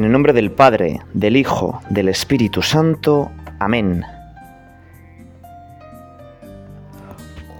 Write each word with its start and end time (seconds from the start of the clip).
En 0.00 0.06
el 0.06 0.12
nombre 0.12 0.32
del 0.32 0.50
Padre, 0.50 1.02
del 1.12 1.36
Hijo, 1.36 1.82
del 1.90 2.08
Espíritu 2.08 2.62
Santo. 2.62 3.30
Amén. 3.58 4.02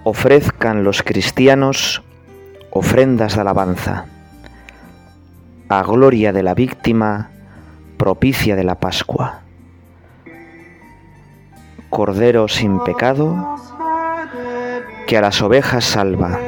Ofrezcan 0.04 0.82
los 0.82 1.02
cristianos 1.02 2.02
ofrendas 2.70 3.34
de 3.34 3.42
alabanza, 3.42 4.06
a 5.68 5.82
gloria 5.82 6.32
de 6.32 6.42
la 6.42 6.54
víctima 6.54 7.28
propicia 7.98 8.56
de 8.56 8.64
la 8.64 8.80
Pascua. 8.80 9.42
Cordero 11.90 12.48
sin 12.48 12.78
pecado, 12.84 13.54
que 15.06 15.18
a 15.18 15.20
las 15.20 15.42
ovejas 15.42 15.84
salva, 15.84 16.38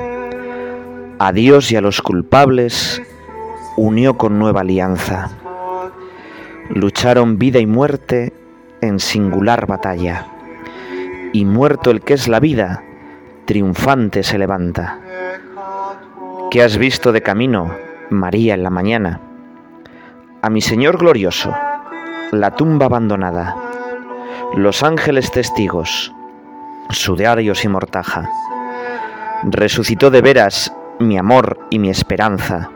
a 1.18 1.32
Dios 1.34 1.70
y 1.70 1.76
a 1.76 1.82
los 1.82 2.00
culpables 2.00 3.02
unió 3.76 4.16
con 4.16 4.38
nueva 4.38 4.62
alianza 4.62 5.32
lucharon 6.74 7.38
vida 7.38 7.58
y 7.58 7.66
muerte 7.66 8.32
en 8.80 8.98
singular 8.98 9.66
batalla. 9.66 10.26
Y 11.32 11.44
muerto 11.44 11.90
el 11.90 12.00
que 12.00 12.14
es 12.14 12.28
la 12.28 12.40
vida, 12.40 12.82
triunfante 13.44 14.22
se 14.22 14.38
levanta. 14.38 14.98
¿Qué 16.50 16.62
has 16.62 16.78
visto 16.78 17.12
de 17.12 17.22
camino, 17.22 17.74
María, 18.10 18.54
en 18.54 18.62
la 18.62 18.70
mañana? 18.70 19.20
A 20.40 20.50
mi 20.50 20.60
Señor 20.60 20.98
glorioso, 20.98 21.54
la 22.32 22.50
tumba 22.52 22.86
abandonada, 22.86 23.54
los 24.54 24.82
ángeles 24.82 25.30
testigos, 25.30 26.12
sudearios 26.90 27.64
y 27.64 27.68
mortaja. 27.68 28.28
Resucitó 29.44 30.10
de 30.10 30.22
veras 30.22 30.74
mi 30.98 31.18
amor 31.18 31.66
y 31.70 31.78
mi 31.78 31.90
esperanza. 31.90 32.70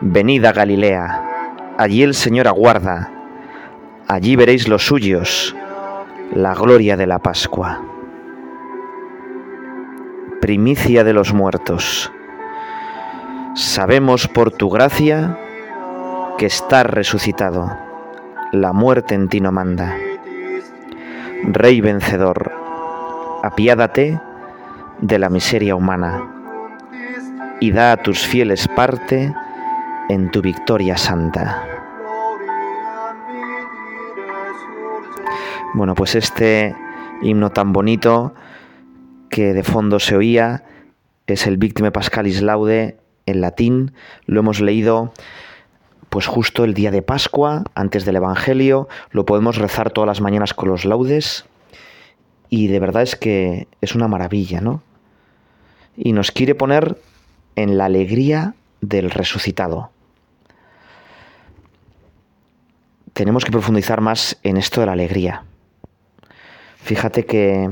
Venida 0.00 0.52
Galilea, 0.52 1.31
Allí 1.82 2.04
el 2.04 2.14
Señor 2.14 2.46
aguarda, 2.46 3.10
allí 4.06 4.36
veréis 4.36 4.68
los 4.68 4.86
suyos, 4.86 5.56
la 6.32 6.54
gloria 6.54 6.96
de 6.96 7.08
la 7.08 7.18
Pascua. 7.18 7.82
Primicia 10.40 11.02
de 11.02 11.12
los 11.12 11.34
muertos. 11.34 12.12
Sabemos 13.56 14.28
por 14.28 14.52
tu 14.52 14.70
gracia 14.70 15.36
que 16.38 16.46
estás 16.46 16.86
resucitado, 16.86 17.76
la 18.52 18.72
muerte 18.72 19.16
en 19.16 19.28
ti 19.28 19.40
no 19.40 19.50
manda. 19.50 19.96
Rey 21.48 21.80
vencedor, 21.80 22.52
apiádate 23.42 24.20
de 25.00 25.18
la 25.18 25.28
miseria 25.28 25.74
humana 25.74 26.30
y 27.58 27.72
da 27.72 27.90
a 27.90 27.96
tus 27.96 28.24
fieles 28.24 28.68
parte 28.68 29.34
en 30.08 30.30
tu 30.30 30.42
victoria 30.42 30.96
santa. 30.96 31.66
Bueno, 35.74 35.94
pues 35.94 36.14
este 36.14 36.74
himno 37.22 37.50
tan 37.50 37.72
bonito 37.72 38.34
que 39.30 39.54
de 39.54 39.62
fondo 39.62 39.98
se 39.98 40.16
oía 40.16 40.64
es 41.26 41.46
el 41.46 41.56
Victime 41.56 41.90
Pascalis 41.90 42.42
Laude 42.42 42.98
en 43.26 43.40
latín. 43.40 43.92
Lo 44.26 44.40
hemos 44.40 44.60
leído 44.60 45.12
pues 46.10 46.26
justo 46.26 46.64
el 46.64 46.74
día 46.74 46.90
de 46.90 47.00
Pascua, 47.00 47.64
antes 47.74 48.04
del 48.04 48.16
Evangelio. 48.16 48.86
Lo 49.12 49.24
podemos 49.24 49.56
rezar 49.56 49.90
todas 49.90 50.06
las 50.06 50.20
mañanas 50.20 50.52
con 50.52 50.68
los 50.68 50.84
laudes. 50.84 51.46
Y 52.50 52.66
de 52.66 52.80
verdad 52.80 53.02
es 53.02 53.16
que 53.16 53.66
es 53.80 53.94
una 53.94 54.08
maravilla, 54.08 54.60
¿no? 54.60 54.82
Y 55.96 56.12
nos 56.12 56.30
quiere 56.30 56.54
poner 56.54 56.98
en 57.56 57.78
la 57.78 57.86
alegría 57.86 58.54
del 58.82 59.10
resucitado. 59.10 59.90
Tenemos 63.14 63.44
que 63.44 63.52
profundizar 63.52 64.02
más 64.02 64.38
en 64.42 64.58
esto 64.58 64.80
de 64.80 64.86
la 64.86 64.92
alegría. 64.92 65.44
Fíjate 66.76 67.24
que 67.24 67.70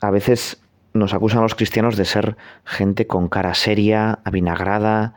a 0.00 0.10
veces 0.10 0.60
nos 0.92 1.14
acusan 1.14 1.42
los 1.42 1.54
cristianos 1.54 1.96
de 1.96 2.04
ser 2.04 2.36
gente 2.64 3.06
con 3.06 3.28
cara 3.28 3.54
seria, 3.54 4.18
avinagrada, 4.24 5.14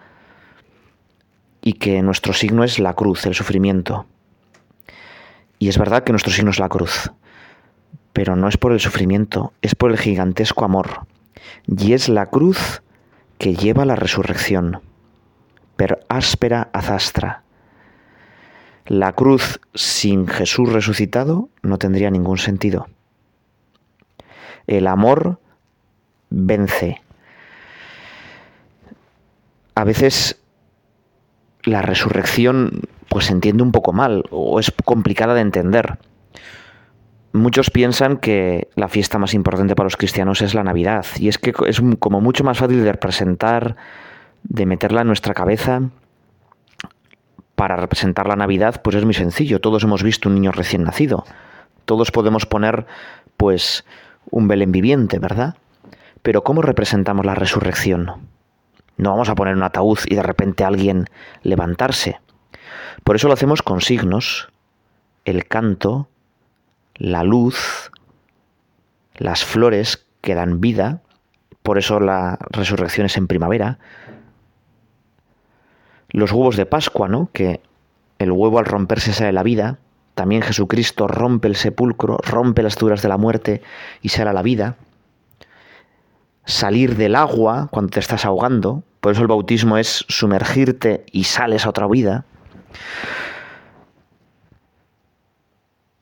y 1.62 1.74
que 1.74 2.02
nuestro 2.02 2.34
signo 2.34 2.64
es 2.64 2.80
la 2.80 2.94
cruz, 2.94 3.26
el 3.26 3.34
sufrimiento. 3.34 4.06
Y 5.58 5.70
es 5.70 5.78
verdad 5.78 6.04
que 6.04 6.14
nuestro 6.14 6.32
signo 6.32 6.52
es 6.52 6.60
la 6.60 6.70
cruz, 6.70 7.12
pero 8.14 8.36
no 8.36 8.48
es 8.48 8.58
por 8.58 8.72
el 8.72 8.80
sufrimiento, 8.80 9.54
es 9.62 9.76
por 9.76 9.92
el 9.92 9.98
gigantesco 9.98 10.66
amor. 10.66 11.08
Y 11.68 11.94
es 11.94 12.10
la 12.10 12.28
cruz 12.28 12.82
que 13.38 13.56
lleva 13.56 13.86
la 13.86 13.96
resurrección, 13.96 14.82
per 15.80 16.04
áspera 16.10 16.68
azastra. 16.74 17.44
La 18.86 19.14
cruz 19.14 19.62
sin 19.74 20.28
Jesús 20.28 20.74
resucitado 20.74 21.48
no 21.62 21.78
tendría 21.78 22.12
ningún 22.12 22.38
sentido. 22.38 22.88
El 24.68 24.88
amor 24.88 25.40
vence. 26.30 27.02
A 29.74 29.86
veces 29.86 30.42
la 31.64 31.82
resurrección 31.82 32.82
pues 33.08 33.28
se 33.28 33.32
entiende 33.32 33.64
un 33.64 33.72
poco 33.72 33.94
mal 33.94 34.26
o 34.32 34.60
es 34.60 34.74
complicada 34.84 35.34
de 35.34 35.42
entender. 35.42 35.98
Muchos 37.32 37.70
piensan 37.70 38.18
que 38.18 38.68
la 38.76 38.90
fiesta 38.90 39.18
más 39.18 39.34
importante 39.34 39.76
para 39.76 39.86
los 39.86 39.96
cristianos 39.96 40.42
es 40.42 40.54
la 40.54 40.66
Navidad 40.66 41.06
y 41.18 41.30
es 41.30 41.38
que 41.38 41.54
es 41.68 41.82
como 42.00 42.20
mucho 42.20 42.44
más 42.44 42.58
fácil 42.58 42.84
de 42.84 42.92
representar, 42.92 43.78
de 44.44 44.66
meterla 44.66 45.02
en 45.02 45.08
nuestra 45.08 45.34
cabeza. 45.34 45.82
Para 47.56 47.76
representar 47.76 48.28
la 48.28 48.36
Navidad 48.36 48.82
pues 48.84 48.96
es 48.96 49.06
muy 49.06 49.14
sencillo, 49.14 49.60
todos 49.60 49.84
hemos 49.84 50.04
visto 50.04 50.30
un 50.30 50.36
niño 50.36 50.52
recién 50.52 50.84
nacido. 50.84 51.26
Todos 51.86 52.12
podemos 52.12 52.46
poner 52.46 52.86
pues 53.38 53.86
un 54.30 54.48
Belén 54.48 54.72
viviente, 54.72 55.20
¿verdad? 55.20 55.56
Pero 56.22 56.44
¿cómo 56.44 56.62
representamos 56.62 57.26
la 57.26 57.36
resurrección? 57.36 58.30
No 58.98 59.12
vamos 59.12 59.30
a 59.30 59.36
poner 59.36 59.56
un 59.56 59.64
ataúd 59.64 60.00
y 60.08 60.16
de 60.16 60.24
repente 60.24 60.64
alguien 60.64 61.06
levantarse. 61.42 62.20
Por 63.04 63.16
eso 63.16 63.28
lo 63.28 63.34
hacemos 63.34 63.62
con 63.62 63.82
signos, 63.82 64.50
el 65.26 65.48
canto, 65.48 66.10
la 66.96 67.24
luz, 67.24 67.92
las 69.16 69.46
flores 69.46 70.06
que 70.22 70.36
dan 70.36 70.60
vida, 70.60 71.02
por 71.64 71.78
eso 71.78 72.00
la 72.00 72.38
resurrección 72.52 73.06
es 73.06 73.18
en 73.18 73.28
primavera, 73.28 73.80
los 76.10 76.32
huevos 76.32 76.58
de 76.58 76.66
Pascua, 76.66 77.08
¿no? 77.08 77.30
Que 77.34 77.62
el 78.18 78.32
huevo 78.32 78.60
al 78.60 78.66
romperse 78.66 79.14
sale 79.14 79.32
la 79.32 79.44
vida, 79.44 79.80
también 80.20 80.42
Jesucristo 80.42 81.08
rompe 81.08 81.48
el 81.48 81.56
sepulcro, 81.56 82.18
rompe 82.18 82.62
las 82.62 82.76
duras 82.76 83.02
de 83.02 83.08
la 83.08 83.18
muerte 83.18 83.62
y 84.02 84.10
sale 84.10 84.34
la 84.34 84.42
vida. 84.42 84.76
Salir 86.44 86.98
del 86.98 87.16
agua 87.16 87.70
cuando 87.72 87.92
te 87.92 88.02
estás 88.02 88.26
ahogando, 88.26 88.84
por 89.00 89.14
eso 89.14 89.22
el 89.22 89.28
bautismo 89.28 89.78
es 89.78 90.04
sumergirte 90.10 91.06
y 91.12 91.24
sales 91.24 91.66
a 91.66 91.70
otra 91.70 91.88
vida. 91.88 92.26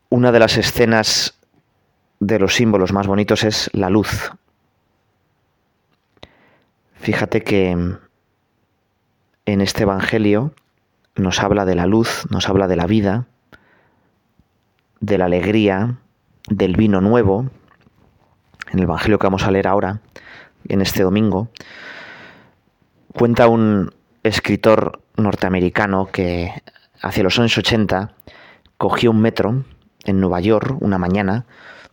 Una 0.09 0.31
de 0.31 0.39
las 0.39 0.57
escenas 0.57 1.37
de 2.19 2.39
los 2.39 2.55
símbolos 2.55 2.93
más 2.93 3.05
bonitos 3.05 3.43
es 3.43 3.69
la 3.73 3.91
luz. 3.91 4.31
Fíjate 6.95 7.43
que 7.43 7.97
en 9.47 9.61
este 9.61 9.83
Evangelio 9.83 10.51
nos 11.15 11.41
habla 11.41 11.63
de 11.63 11.73
la 11.73 11.87
luz, 11.87 12.27
nos 12.29 12.49
habla 12.49 12.67
de 12.67 12.75
la 12.75 12.85
vida, 12.85 13.27
de 14.99 15.17
la 15.17 15.25
alegría, 15.25 15.95
del 16.49 16.75
vino 16.75 16.99
nuevo, 16.99 17.49
en 18.71 18.79
el 18.79 18.83
Evangelio 18.83 19.17
que 19.17 19.25
vamos 19.25 19.43
a 19.43 19.51
leer 19.51 19.67
ahora, 19.67 20.01
en 20.67 20.81
este 20.81 21.01
domingo, 21.01 21.47
cuenta 23.13 23.47
un 23.47 23.93
escritor 24.21 25.01
norteamericano 25.15 26.09
que 26.11 26.51
hacia 27.01 27.23
los 27.23 27.39
años 27.39 27.57
80 27.57 28.15
cogió 28.77 29.11
un 29.11 29.21
metro 29.21 29.63
en 30.03 30.19
Nueva 30.19 30.41
York 30.41 30.75
una 30.81 30.97
mañana 30.97 31.45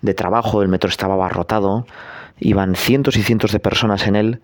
de 0.02 0.12
trabajo, 0.12 0.60
el 0.60 0.68
metro 0.68 0.90
estaba 0.90 1.14
abarrotado, 1.14 1.86
iban 2.40 2.74
cientos 2.74 3.16
y 3.16 3.22
cientos 3.22 3.52
de 3.52 3.60
personas 3.60 4.08
en 4.08 4.16
él, 4.16 4.42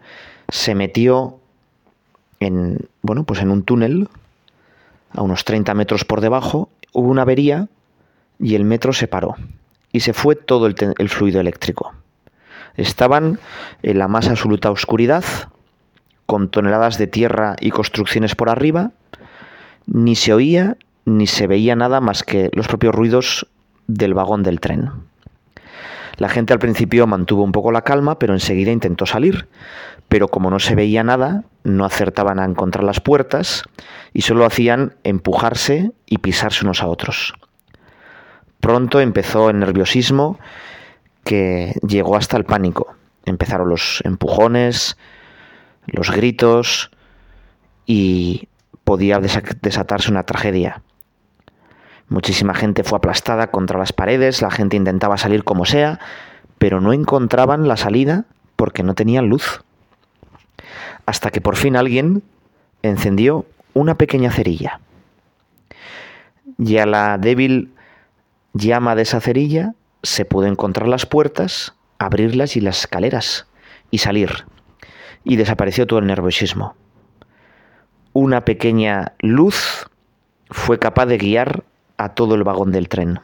se 0.49 0.76
metió 0.76 1.39
en, 2.40 2.88
bueno, 3.02 3.25
pues 3.25 3.40
en 3.40 3.50
un 3.50 3.62
túnel 3.62 4.08
a 5.12 5.22
unos 5.22 5.44
30 5.44 5.75
metros 5.75 6.04
por 6.04 6.20
debajo, 6.20 6.70
hubo 6.92 7.08
una 7.08 7.22
avería 7.22 7.69
y 8.38 8.54
el 8.54 8.64
metro 8.64 8.92
se 8.92 9.06
paró 9.06 9.37
y 9.92 10.00
se 10.00 10.12
fue 10.12 10.37
todo 10.37 10.66
el, 10.66 11.08
fluido 11.08 11.40
eléctrico. 11.40 11.92
Estaban 12.76 13.38
en 13.82 13.98
la 13.98 14.08
más 14.08 14.28
absoluta 14.28 14.70
oscuridad, 14.70 15.25
con 16.26 16.48
toneladas 16.48 16.96
de 16.96 17.08
tierra 17.08 17.56
y 17.60 17.70
construcciones 17.70 18.34
por 18.37 18.48
arriba, 18.48 18.92
ni 19.87 20.14
se 20.14 20.32
oía 20.32 20.76
ni 21.04 21.26
se 21.26 21.46
veía 21.48 21.75
nada 21.75 22.00
más 22.00 22.22
que 22.22 22.50
los 22.54 22.69
propios 22.69 22.94
ruidos 22.94 23.46
del 23.88 24.14
vagón 24.14 24.44
del 24.44 24.60
tren. 24.60 25.10
La 26.17 26.29
gente 26.29 26.53
al 26.53 26.59
principio 26.59 27.07
mantuvo 27.07 27.43
un 27.43 27.53
poco 27.53 27.73
la 27.73 27.83
calma, 27.83 28.19
pero 28.19 28.35
enseguida 28.35 28.73
intentó 28.73 29.07
salir. 29.07 29.49
Pero 30.09 30.29
como 30.29 30.51
no 30.51 30.59
se 30.59 30.75
veía 30.75 31.05
nada, 31.05 31.45
no 31.62 31.85
acertaban 31.85 32.39
a 32.39 32.45
encontrar 32.45 32.85
las 32.85 33.01
puertas 33.01 33.65
y 34.12 34.23
solo 34.23 34.45
hacían 34.45 34.97
empujarse 35.05 35.93
y 36.07 36.19
pisarse 36.19 36.65
unos 36.65 36.83
a 36.83 36.89
otros. 36.89 37.35
Pronto 38.61 39.01
empezó 39.01 39.51
el 39.51 39.59
nerviosismo 39.59 40.39
que 41.25 41.75
llegó 41.87 42.17
hasta 42.17 42.37
el 42.37 42.45
pánico. 42.45 42.95
Empezaron 43.25 43.69
los 43.69 44.03
empujones, 44.05 44.97
los 45.87 46.11
gritos 46.11 46.91
y 47.87 48.49
podía 48.85 49.21
desatarse 49.21 50.11
una 50.11 50.25
tragedia. 50.25 50.83
Muchísima 52.11 52.55
gente 52.55 52.83
fue 52.83 52.99
aplastada 52.99 53.53
contra 53.53 53.79
las 53.79 53.93
paredes, 53.93 54.43
la 54.43 54.51
gente 54.51 54.77
intentaba 54.77 55.17
salir 55.17 55.45
como 55.45 55.65
sea, 55.65 56.01
pero 56.59 56.81
no 56.81 56.93
encontraban 56.93 57.69
la 57.69 57.77
salida 57.77 58.25
porque 58.57 58.83
no 58.83 58.95
tenían 58.95 59.29
luz. 59.29 59.62
Hasta 61.07 61.31
que 61.31 61.41
por 61.41 61.55
fin 61.55 61.77
alguien 61.77 62.25
encendió 62.83 63.47
una 63.75 63.95
pequeña 63.95 64.33
cerilla. 64.33 64.81
Y 66.59 66.79
a 66.79 66.87
la 66.87 67.17
débil 67.17 67.73
llama 68.55 68.97
de 68.97 69.03
esa 69.03 69.21
cerilla 69.21 69.75
se 70.03 70.25
pudo 70.25 70.47
encontrar 70.47 70.89
las 70.89 71.07
puertas, 71.07 71.75
abrirlas 71.99 72.57
y 72.57 72.61
las 72.61 72.81
escaleras 72.81 73.47
y 73.93 73.99
salir. 73.99 74.47
Y 75.23 75.37
desapareció 75.37 75.87
todo 75.87 76.01
el 76.01 76.09
nerviosismo. 76.09 76.75
Una 78.12 78.45
pequeña 78.45 79.12
luz 79.21 79.89
fue 80.51 80.81
capaz 80.81 81.07
de 81.07 81.19
guiar 81.19 81.62
a 82.05 82.14
todo 82.14 82.35
el 82.35 82.44
vagón 82.44 82.73
del 82.73 82.88
tren. 82.88 83.20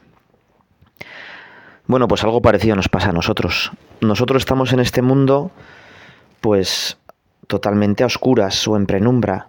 Bueno, 1.86 2.08
pues 2.08 2.24
algo 2.24 2.42
parecido 2.42 2.76
nos 2.76 2.88
pasa 2.88 3.10
a 3.10 3.12
nosotros. 3.12 3.70
Nosotros 4.00 4.42
estamos 4.42 4.72
en 4.72 4.80
este 4.80 5.02
mundo, 5.02 5.50
pues, 6.40 6.98
totalmente 7.46 8.02
a 8.02 8.06
oscuras 8.06 8.66
o 8.68 8.76
en 8.76 8.86
penumbra. 8.86 9.48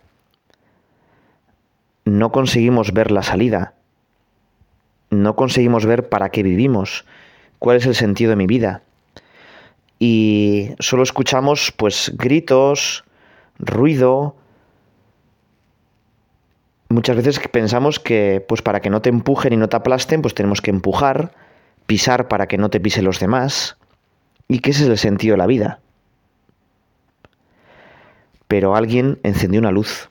No 2.05 2.31
conseguimos 2.31 2.93
ver 2.93 3.11
la 3.11 3.23
salida. 3.23 3.73
No 5.09 5.35
conseguimos 5.35 5.85
ver 5.85 6.09
para 6.09 6.29
qué 6.29 6.43
vivimos, 6.43 7.05
cuál 7.59 7.77
es 7.77 7.85
el 7.85 7.95
sentido 7.95 8.29
de 8.29 8.35
mi 8.35 8.45
vida. 8.45 8.81
Y 9.99 10.69
solo 10.79 11.03
escuchamos, 11.03 11.73
pues, 11.75 12.13
gritos, 12.15 13.03
ruido, 13.57 14.35
muchas 16.89 17.15
veces 17.15 17.39
pensamos 17.51 17.99
que 17.99 18.43
pues 18.47 18.61
para 18.61 18.79
que 18.79 18.89
no 18.89 19.01
te 19.01 19.09
empujen 19.09 19.53
y 19.53 19.57
no 19.57 19.69
te 19.69 19.75
aplasten, 19.75 20.21
pues 20.21 20.33
tenemos 20.33 20.61
que 20.61 20.71
empujar, 20.71 21.33
pisar 21.85 22.27
para 22.27 22.47
que 22.47 22.57
no 22.57 22.69
te 22.69 22.79
pisen 22.79 23.05
los 23.05 23.19
demás, 23.19 23.77
y 24.47 24.59
que 24.59 24.71
es 24.71 24.81
el 24.81 24.97
sentido 24.97 25.33
de 25.33 25.37
la 25.37 25.47
vida. 25.47 25.79
Pero 28.47 28.75
alguien 28.75 29.19
encendió 29.23 29.59
una 29.59 29.71
luz. 29.71 30.09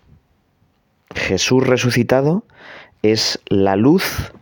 Jesús 1.15 1.67
resucitado 1.67 2.45
es 3.03 3.41
la 3.47 3.77
luz 3.77 4.33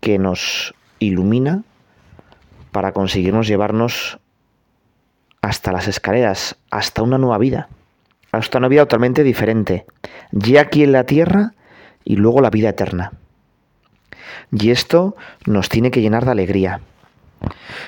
que 0.00 0.18
nos 0.18 0.74
ilumina 0.98 1.62
para 2.72 2.92
conseguirnos 2.92 3.48
llevarnos 3.48 4.18
hasta 5.40 5.72
las 5.72 5.88
escaleras, 5.88 6.56
hasta 6.70 7.02
una 7.02 7.16
nueva 7.16 7.38
vida 7.38 7.68
hasta 8.32 8.58
una 8.58 8.68
vida 8.68 8.82
totalmente 8.82 9.22
diferente, 9.22 9.86
ya 10.32 10.62
aquí 10.62 10.82
en 10.82 10.92
la 10.92 11.04
tierra 11.04 11.52
y 12.04 12.16
luego 12.16 12.40
la 12.40 12.50
vida 12.50 12.70
eterna. 12.70 13.12
Y 14.52 14.70
esto 14.70 15.16
nos 15.46 15.68
tiene 15.68 15.90
que 15.90 16.00
llenar 16.00 16.24
de 16.24 16.32
alegría. 16.32 16.80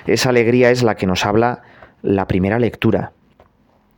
Esa 0.06 0.30
alegría 0.30 0.70
es 0.70 0.82
la 0.82 0.96
que 0.96 1.06
nos 1.06 1.26
habla 1.26 1.62
la 2.02 2.26
primera 2.26 2.58
lectura 2.58 3.12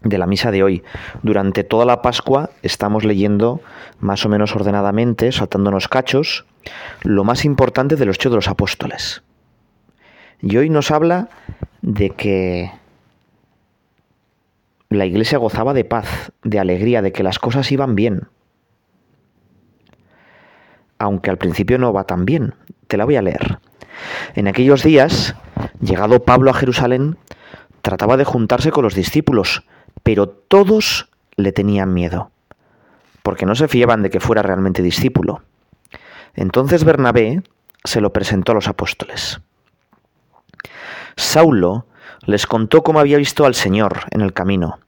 de 0.03 0.19
la 0.19 0.27
misa 0.27 0.51
de 0.51 0.63
hoy. 0.63 0.83
Durante 1.23 1.65
toda 1.65 1.87
la 1.87 2.03
Pascua 2.03 2.51
estamos 2.63 3.05
leyendo 3.05 3.61
más 3.99 4.25
o 4.27 4.29
menos 4.29 4.55
ordenadamente, 4.55 5.33
saltándonos 5.33 5.89
cachos, 5.89 6.45
lo 7.03 7.25
más 7.25 7.45
importante 7.45 7.97
de 7.97 8.07
los 8.07 8.17
hechos 8.17 8.33
de 8.33 8.37
los 8.37 8.49
apóstoles. 8.49 9.23
Y 10.41 10.57
hoy 10.57 10.69
nos 10.69 10.91
habla 10.91 11.29
de 11.81 12.11
que 12.11 12.71
la 14.95 15.07
iglesia 15.07 15.39
gozaba 15.39 15.75
de 15.75 15.85
paz, 15.85 16.33
de 16.43 16.59
alegría, 16.59 17.03
de 17.03 17.13
que 17.13 17.23
las 17.23 17.39
cosas 17.39 17.71
iban 17.73 17.95
bien. 17.95 18.29
Aunque 20.99 21.31
al 21.31 21.39
principio 21.39 21.79
no 21.79 21.93
va 21.93 22.05
tan 22.05 22.25
bien. 22.25 22.55
Te 22.87 22.97
la 22.97 23.05
voy 23.05 23.17
a 23.17 23.23
leer. 23.23 23.59
En 24.35 24.49
aquellos 24.49 24.83
días, 24.83 25.35
llegado 25.81 26.25
Pablo 26.25 26.51
a 26.51 26.55
Jerusalén, 26.55 27.17
trataba 27.83 28.17
de 28.17 28.25
juntarse 28.25 28.71
con 28.71 28.85
los 28.85 28.95
discípulos, 28.95 29.65
pero 30.03 30.29
todos 30.29 31.11
le 31.37 31.53
tenían 31.53 31.93
miedo, 31.93 32.31
porque 33.23 33.47
no 33.47 33.55
se 33.55 33.69
fiaban 33.69 34.03
de 34.03 34.11
que 34.11 34.21
fuera 34.21 34.43
realmente 34.43 34.83
discípulo. 34.83 35.43
Entonces 36.35 36.85
Bernabé 36.85 37.43
se 37.85 38.01
lo 38.01 38.13
presentó 38.13 38.53
a 38.53 38.55
los 38.55 38.69
apóstoles. 38.69 39.41
Saulo 41.17 41.87
les 42.27 42.47
contó 42.47 42.83
cómo 42.83 43.01
había 43.01 43.19
visto 43.19 43.45
al 43.45 43.55
Señor 43.55 44.01
en 44.11 44.21
el 44.21 44.33
camino, 44.33 44.79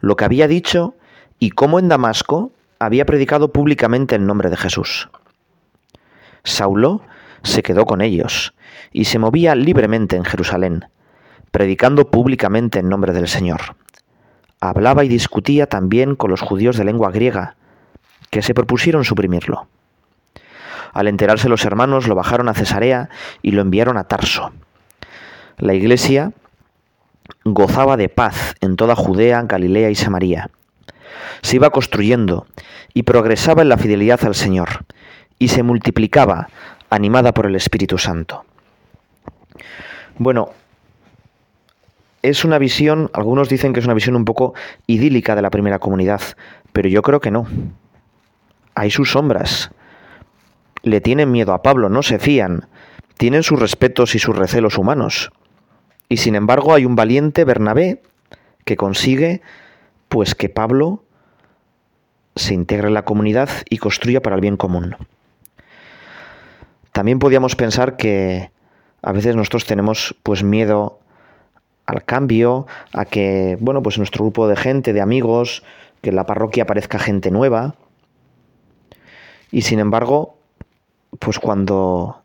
lo 0.00 0.16
que 0.16 0.24
había 0.24 0.48
dicho 0.48 0.94
y 1.38 1.50
cómo 1.50 1.78
en 1.78 1.88
Damasco 1.88 2.52
había 2.78 3.06
predicado 3.06 3.52
públicamente 3.52 4.14
el 4.14 4.26
nombre 4.26 4.50
de 4.50 4.56
Jesús. 4.56 5.08
Saulo 6.44 7.02
se 7.42 7.62
quedó 7.62 7.86
con 7.86 8.00
ellos 8.00 8.54
y 8.92 9.04
se 9.04 9.18
movía 9.18 9.54
libremente 9.54 10.16
en 10.16 10.24
Jerusalén, 10.24 10.86
predicando 11.50 12.10
públicamente 12.10 12.78
en 12.78 12.88
nombre 12.88 13.12
del 13.12 13.28
Señor. 13.28 13.76
Hablaba 14.60 15.04
y 15.04 15.08
discutía 15.08 15.66
también 15.66 16.16
con 16.16 16.30
los 16.30 16.40
judíos 16.40 16.76
de 16.76 16.84
lengua 16.84 17.10
griega, 17.10 17.56
que 18.30 18.42
se 18.42 18.54
propusieron 18.54 19.04
suprimirlo. 19.04 19.68
Al 20.92 21.08
enterarse 21.08 21.48
los 21.48 21.64
hermanos 21.64 22.08
lo 22.08 22.14
bajaron 22.14 22.48
a 22.48 22.54
Cesarea 22.54 23.10
y 23.42 23.50
lo 23.50 23.60
enviaron 23.60 23.98
a 23.98 24.04
Tarso. 24.04 24.52
La 25.58 25.74
iglesia 25.74 26.32
gozaba 27.46 27.96
de 27.96 28.08
paz 28.08 28.54
en 28.60 28.76
toda 28.76 28.96
Judea, 28.96 29.42
Galilea 29.42 29.90
y 29.90 29.94
Samaria. 29.94 30.50
Se 31.42 31.56
iba 31.56 31.70
construyendo 31.70 32.46
y 32.92 33.04
progresaba 33.04 33.62
en 33.62 33.68
la 33.68 33.78
fidelidad 33.78 34.24
al 34.24 34.34
Señor, 34.34 34.84
y 35.38 35.48
se 35.48 35.62
multiplicaba, 35.62 36.48
animada 36.90 37.32
por 37.32 37.46
el 37.46 37.54
Espíritu 37.54 37.98
Santo. 37.98 38.44
Bueno, 40.18 40.50
es 42.22 42.44
una 42.44 42.58
visión, 42.58 43.10
algunos 43.12 43.48
dicen 43.48 43.72
que 43.72 43.80
es 43.80 43.86
una 43.86 43.94
visión 43.94 44.16
un 44.16 44.24
poco 44.24 44.54
idílica 44.86 45.36
de 45.36 45.42
la 45.42 45.50
primera 45.50 45.78
comunidad, 45.78 46.22
pero 46.72 46.88
yo 46.88 47.02
creo 47.02 47.20
que 47.20 47.30
no. 47.30 47.46
Hay 48.74 48.90
sus 48.90 49.12
sombras. 49.12 49.70
Le 50.82 51.00
tienen 51.00 51.30
miedo 51.30 51.52
a 51.52 51.62
Pablo, 51.62 51.88
no 51.88 52.02
se 52.02 52.18
fían, 52.18 52.66
tienen 53.18 53.42
sus 53.42 53.60
respetos 53.60 54.14
y 54.14 54.18
sus 54.18 54.36
recelos 54.36 54.78
humanos. 54.78 55.30
Y 56.08 56.18
sin 56.18 56.34
embargo 56.34 56.74
hay 56.74 56.84
un 56.84 56.96
valiente 56.96 57.44
Bernabé 57.44 58.02
que 58.64 58.76
consigue 58.76 59.42
pues 60.08 60.34
que 60.34 60.48
Pablo 60.48 61.02
se 62.36 62.54
integre 62.54 62.88
en 62.88 62.94
la 62.94 63.04
comunidad 63.04 63.48
y 63.68 63.78
construya 63.78 64.20
para 64.20 64.36
el 64.36 64.42
bien 64.42 64.56
común. 64.56 64.96
También 66.92 67.18
podíamos 67.18 67.56
pensar 67.56 67.96
que 67.96 68.50
a 69.02 69.12
veces 69.12 69.36
nosotros 69.36 69.66
tenemos 69.66 70.16
pues 70.22 70.42
miedo 70.42 71.00
al 71.86 72.04
cambio, 72.04 72.66
a 72.92 73.04
que, 73.04 73.56
bueno, 73.60 73.82
pues 73.82 73.98
nuestro 73.98 74.24
grupo 74.24 74.48
de 74.48 74.56
gente, 74.56 74.92
de 74.92 75.00
amigos, 75.00 75.62
que 76.02 76.10
en 76.10 76.16
la 76.16 76.26
parroquia 76.26 76.64
aparezca 76.64 76.98
gente 76.98 77.30
nueva. 77.30 77.76
Y 79.50 79.62
sin 79.62 79.78
embargo, 79.78 80.38
pues 81.18 81.38
cuando 81.38 82.22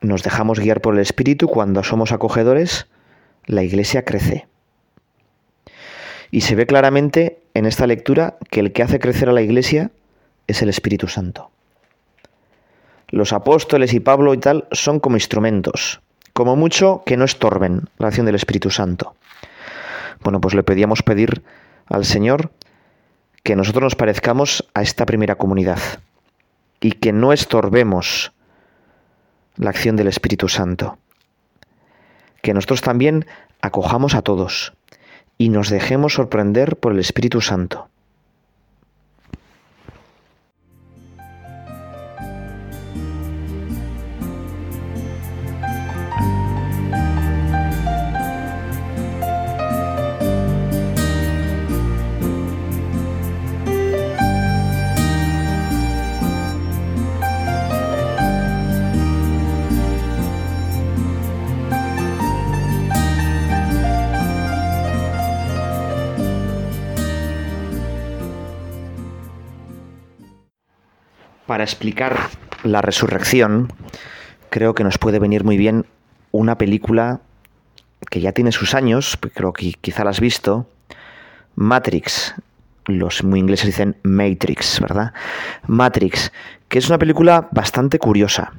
nos 0.00 0.22
dejamos 0.22 0.60
guiar 0.60 0.80
por 0.80 0.94
el 0.94 1.00
Espíritu, 1.00 1.48
cuando 1.48 1.82
somos 1.82 2.12
acogedores, 2.12 2.86
la 3.46 3.62
iglesia 3.62 4.04
crece. 4.04 4.46
Y 6.30 6.42
se 6.42 6.54
ve 6.54 6.66
claramente 6.66 7.42
en 7.54 7.66
esta 7.66 7.86
lectura 7.86 8.38
que 8.50 8.60
el 8.60 8.72
que 8.72 8.82
hace 8.82 8.98
crecer 8.98 9.28
a 9.28 9.32
la 9.32 9.42
iglesia 9.42 9.90
es 10.46 10.62
el 10.62 10.68
Espíritu 10.68 11.08
Santo. 11.08 11.50
Los 13.08 13.32
apóstoles 13.32 13.92
y 13.92 14.00
Pablo 14.00 14.32
y 14.32 14.38
tal 14.38 14.66
son 14.72 14.98
como 14.98 15.16
instrumentos, 15.16 16.00
como 16.32 16.56
mucho 16.56 17.02
que 17.04 17.16
no 17.16 17.24
estorben 17.24 17.90
la 17.98 18.08
acción 18.08 18.24
del 18.24 18.36
Espíritu 18.36 18.70
Santo. 18.70 19.14
Bueno, 20.22 20.40
pues 20.40 20.54
le 20.54 20.62
pedíamos 20.62 21.02
pedir 21.02 21.42
al 21.86 22.04
Señor 22.04 22.50
que 23.42 23.56
nosotros 23.56 23.82
nos 23.82 23.96
parezcamos 23.96 24.66
a 24.72 24.82
esta 24.82 25.04
primera 25.04 25.34
comunidad 25.34 25.80
y 26.80 26.92
que 26.92 27.12
no 27.12 27.32
estorbemos 27.32 28.32
la 29.56 29.70
acción 29.70 29.96
del 29.96 30.08
Espíritu 30.08 30.48
Santo 30.48 30.98
que 32.42 32.52
nosotros 32.52 32.82
también 32.82 33.26
acojamos 33.62 34.14
a 34.14 34.22
todos 34.22 34.74
y 35.38 35.48
nos 35.48 35.70
dejemos 35.70 36.14
sorprender 36.14 36.76
por 36.76 36.92
el 36.92 36.98
Espíritu 36.98 37.40
Santo. 37.40 37.88
Para 71.52 71.64
explicar 71.64 72.16
la 72.62 72.80
resurrección, 72.80 73.70
creo 74.48 74.74
que 74.74 74.84
nos 74.84 74.96
puede 74.96 75.18
venir 75.18 75.44
muy 75.44 75.58
bien 75.58 75.84
una 76.30 76.56
película 76.56 77.20
que 78.08 78.22
ya 78.22 78.32
tiene 78.32 78.52
sus 78.52 78.74
años, 78.74 79.18
creo 79.34 79.52
que 79.52 79.74
quizá 79.74 80.02
la 80.02 80.08
has 80.08 80.20
visto, 80.20 80.66
Matrix. 81.54 82.34
Los 82.86 83.22
muy 83.22 83.40
ingleses 83.40 83.66
dicen 83.66 83.98
Matrix, 84.02 84.80
¿verdad? 84.80 85.12
Matrix, 85.66 86.32
que 86.68 86.78
es 86.78 86.88
una 86.88 86.96
película 86.96 87.48
bastante 87.50 87.98
curiosa. 87.98 88.54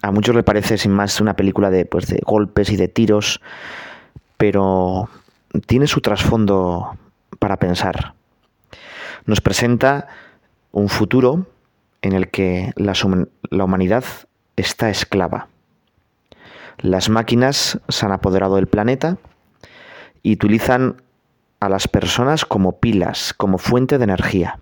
A 0.00 0.10
muchos 0.10 0.34
le 0.34 0.42
parece 0.42 0.78
sin 0.78 0.92
más 0.92 1.20
una 1.20 1.36
película 1.36 1.68
de, 1.68 1.84
pues, 1.84 2.06
de 2.06 2.22
golpes 2.24 2.70
y 2.70 2.76
de 2.76 2.88
tiros, 2.88 3.42
pero 4.38 5.10
tiene 5.66 5.86
su 5.86 6.00
trasfondo 6.00 6.96
para 7.38 7.58
pensar. 7.58 8.14
Nos 9.26 9.42
presenta 9.42 10.08
un 10.72 10.88
futuro 10.88 11.46
en 12.02 12.12
el 12.12 12.30
que 12.30 12.72
la, 12.76 12.94
humanidad 13.64 14.04
está 14.56 14.90
esclava. 14.90 15.48
Las 16.78 17.08
máquinas 17.08 17.80
se 17.88 18.06
han 18.06 18.12
apoderado 18.12 18.56
del 18.56 18.68
planeta 18.68 19.18
y 20.22 20.34
utilizan 20.34 21.02
a 21.60 21.68
las 21.68 21.88
personas 21.88 22.44
como 22.44 22.78
pilas, 22.78 23.34
como 23.34 23.58
fuente 23.58 23.98
de 23.98 24.04
energía 24.04 24.60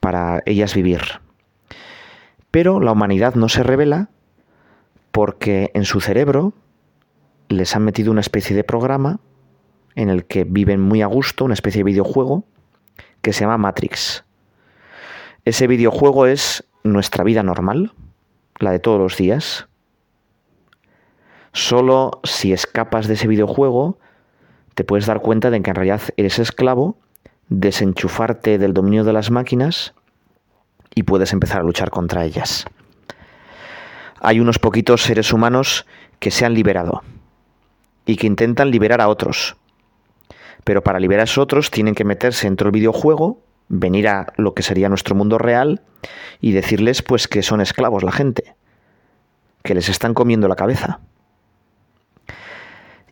para 0.00 0.42
ellas 0.46 0.74
vivir. 0.74 1.00
Pero 2.50 2.80
la 2.80 2.92
humanidad 2.92 3.34
no 3.34 3.48
se 3.48 3.62
revela 3.62 4.10
porque 5.12 5.70
en 5.74 5.84
su 5.84 6.00
cerebro 6.00 6.52
les 7.48 7.74
han 7.74 7.84
metido 7.84 8.10
una 8.12 8.20
especie 8.20 8.54
de 8.54 8.64
programa 8.64 9.20
en 9.94 10.10
el 10.10 10.26
que 10.26 10.44
viven 10.44 10.80
muy 10.80 11.02
a 11.02 11.06
gusto, 11.06 11.44
una 11.44 11.54
especie 11.54 11.80
de 11.80 11.90
videojuego 11.90 12.44
que 13.22 13.32
se 13.32 13.40
llama 13.40 13.58
Matrix. 13.58 14.24
Ese 15.48 15.66
videojuego 15.66 16.26
es 16.26 16.62
nuestra 16.82 17.24
vida 17.24 17.42
normal, 17.42 17.94
la 18.58 18.70
de 18.70 18.80
todos 18.80 19.00
los 19.00 19.16
días. 19.16 19.66
Solo 21.54 22.20
si 22.22 22.52
escapas 22.52 23.08
de 23.08 23.14
ese 23.14 23.28
videojuego 23.28 23.98
te 24.74 24.84
puedes 24.84 25.06
dar 25.06 25.22
cuenta 25.22 25.48
de 25.48 25.62
que 25.62 25.70
en 25.70 25.76
realidad 25.76 26.02
eres 26.18 26.38
esclavo, 26.38 26.98
desenchufarte 27.48 28.58
del 28.58 28.74
dominio 28.74 29.04
de 29.04 29.14
las 29.14 29.30
máquinas 29.30 29.94
y 30.94 31.04
puedes 31.04 31.32
empezar 31.32 31.62
a 31.62 31.64
luchar 31.64 31.88
contra 31.88 32.26
ellas. 32.26 32.66
Hay 34.20 34.40
unos 34.40 34.58
poquitos 34.58 35.02
seres 35.02 35.32
humanos 35.32 35.86
que 36.18 36.30
se 36.30 36.44
han 36.44 36.52
liberado 36.52 37.02
y 38.04 38.16
que 38.16 38.26
intentan 38.26 38.70
liberar 38.70 39.00
a 39.00 39.08
otros. 39.08 39.56
Pero 40.64 40.82
para 40.82 41.00
liberar 41.00 41.22
a 41.22 41.24
esos 41.24 41.38
otros 41.38 41.70
tienen 41.70 41.94
que 41.94 42.04
meterse 42.04 42.46
dentro 42.46 42.66
del 42.66 42.72
videojuego, 42.72 43.47
venir 43.68 44.08
a 44.08 44.32
lo 44.36 44.54
que 44.54 44.62
sería 44.62 44.88
nuestro 44.88 45.14
mundo 45.14 45.38
real 45.38 45.82
y 46.40 46.52
decirles 46.52 47.02
pues 47.02 47.28
que 47.28 47.42
son 47.42 47.60
esclavos 47.60 48.02
la 48.02 48.12
gente, 48.12 48.54
que 49.62 49.74
les 49.74 49.88
están 49.88 50.14
comiendo 50.14 50.48
la 50.48 50.56
cabeza. 50.56 51.00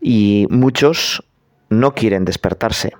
Y 0.00 0.46
muchos 0.50 1.24
no 1.68 1.94
quieren 1.94 2.24
despertarse. 2.24 2.92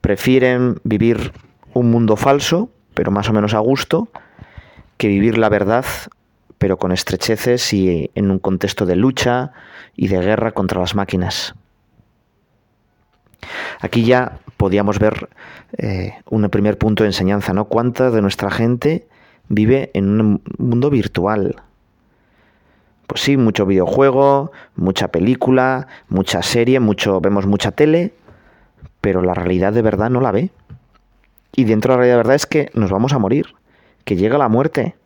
Prefieren 0.00 0.80
vivir 0.84 1.32
un 1.72 1.90
mundo 1.90 2.16
falso, 2.16 2.70
pero 2.94 3.10
más 3.10 3.28
o 3.28 3.32
menos 3.32 3.54
a 3.54 3.58
gusto, 3.58 4.08
que 4.96 5.08
vivir 5.08 5.38
la 5.38 5.48
verdad, 5.48 5.84
pero 6.58 6.76
con 6.76 6.92
estrecheces 6.92 7.72
y 7.72 8.10
en 8.14 8.30
un 8.30 8.38
contexto 8.38 8.86
de 8.86 8.96
lucha 8.96 9.52
y 9.96 10.08
de 10.08 10.20
guerra 10.20 10.52
contra 10.52 10.80
las 10.80 10.94
máquinas. 10.94 11.54
Aquí 13.80 14.04
ya 14.04 14.38
podíamos 14.56 14.98
ver 14.98 15.28
eh, 15.76 16.14
un 16.28 16.48
primer 16.50 16.78
punto 16.78 17.04
de 17.04 17.10
enseñanza, 17.10 17.52
¿no? 17.52 17.66
¿Cuánta 17.66 18.10
de 18.10 18.22
nuestra 18.22 18.50
gente 18.50 19.06
vive 19.48 19.90
en 19.94 20.20
un 20.20 20.42
mundo 20.58 20.90
virtual? 20.90 21.56
Pues 23.06 23.22
sí, 23.22 23.36
mucho 23.36 23.64
videojuego, 23.64 24.52
mucha 24.76 25.08
película, 25.08 25.86
mucha 26.08 26.42
serie, 26.42 26.78
mucho, 26.78 27.20
vemos 27.20 27.46
mucha 27.46 27.70
tele, 27.70 28.12
pero 29.00 29.22
la 29.22 29.32
realidad 29.34 29.72
de 29.72 29.82
verdad 29.82 30.10
no 30.10 30.20
la 30.20 30.30
ve. 30.30 30.50
Y 31.52 31.64
dentro 31.64 31.92
de 31.92 31.96
la 31.96 31.98
realidad 32.00 32.14
de 32.14 32.18
verdad 32.18 32.34
es 32.34 32.46
que 32.46 32.70
nos 32.74 32.90
vamos 32.90 33.12
a 33.14 33.18
morir, 33.18 33.54
que 34.04 34.16
llega 34.16 34.36
la 34.36 34.48
muerte. 34.48 34.96